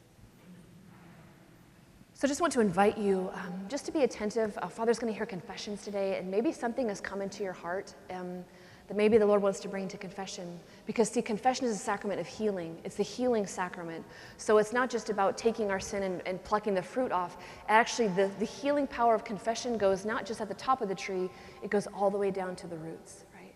[2.15, 4.57] So just want to invite you um, just to be attentive.
[4.59, 7.93] Uh, Father's going to hear confessions today, and maybe something has come into your heart
[8.09, 8.43] um,
[8.89, 10.59] that maybe the Lord wants to bring to confession.
[10.87, 14.03] Because, see, confession is a sacrament of healing, it's the healing sacrament.
[14.37, 17.37] So it's not just about taking our sin and, and plucking the fruit off.
[17.69, 20.95] Actually, the, the healing power of confession goes not just at the top of the
[20.95, 21.29] tree,
[21.61, 23.25] it goes all the way down to the roots.
[23.35, 23.53] Right?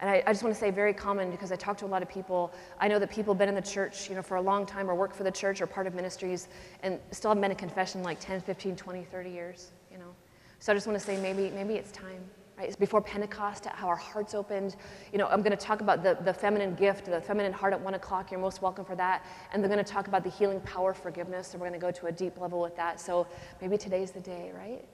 [0.00, 2.02] And I, I, just want to say very common because I talk to a lot
[2.02, 2.52] of people.
[2.78, 4.90] I know that people have been in the church, you know, for a long time
[4.90, 6.48] or work for the church or part of ministries
[6.82, 10.14] and still haven't been in confession like 10, 15, 20, 30 years, you know.
[10.58, 12.20] So I just want to say maybe, maybe it's time,
[12.56, 12.66] right?
[12.66, 14.76] It's before Pentecost, how our hearts opened.
[15.12, 17.80] You know, I'm going to talk about the, the feminine gift, the feminine heart at
[17.80, 18.30] one o'clock.
[18.30, 19.24] You're most welcome for that.
[19.52, 21.48] And they're going to talk about the healing power forgiveness.
[21.48, 23.00] So we're going to go to a deep level with that.
[23.00, 23.26] So
[23.60, 24.84] maybe today's the day, right?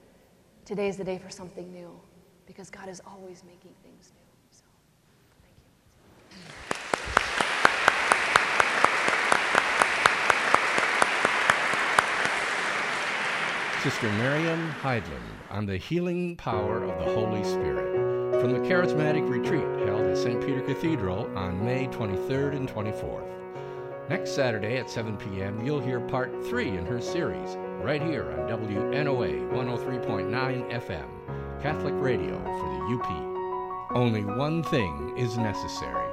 [0.65, 1.91] Today's the day for something new
[2.47, 4.29] because God is always making things new.
[13.83, 19.87] Sister Miriam Heidland on the healing power of the Holy Spirit from the Charismatic Retreat
[19.87, 20.45] held at St.
[20.45, 23.31] Peter Cathedral on May 23rd and 24th.
[24.09, 28.49] Next Saturday at 7 p.m., you'll hear part three in her series right here on
[28.49, 33.97] WNOA 103.9 FM, Catholic Radio for the UP.
[33.97, 36.08] Only one thing is necessary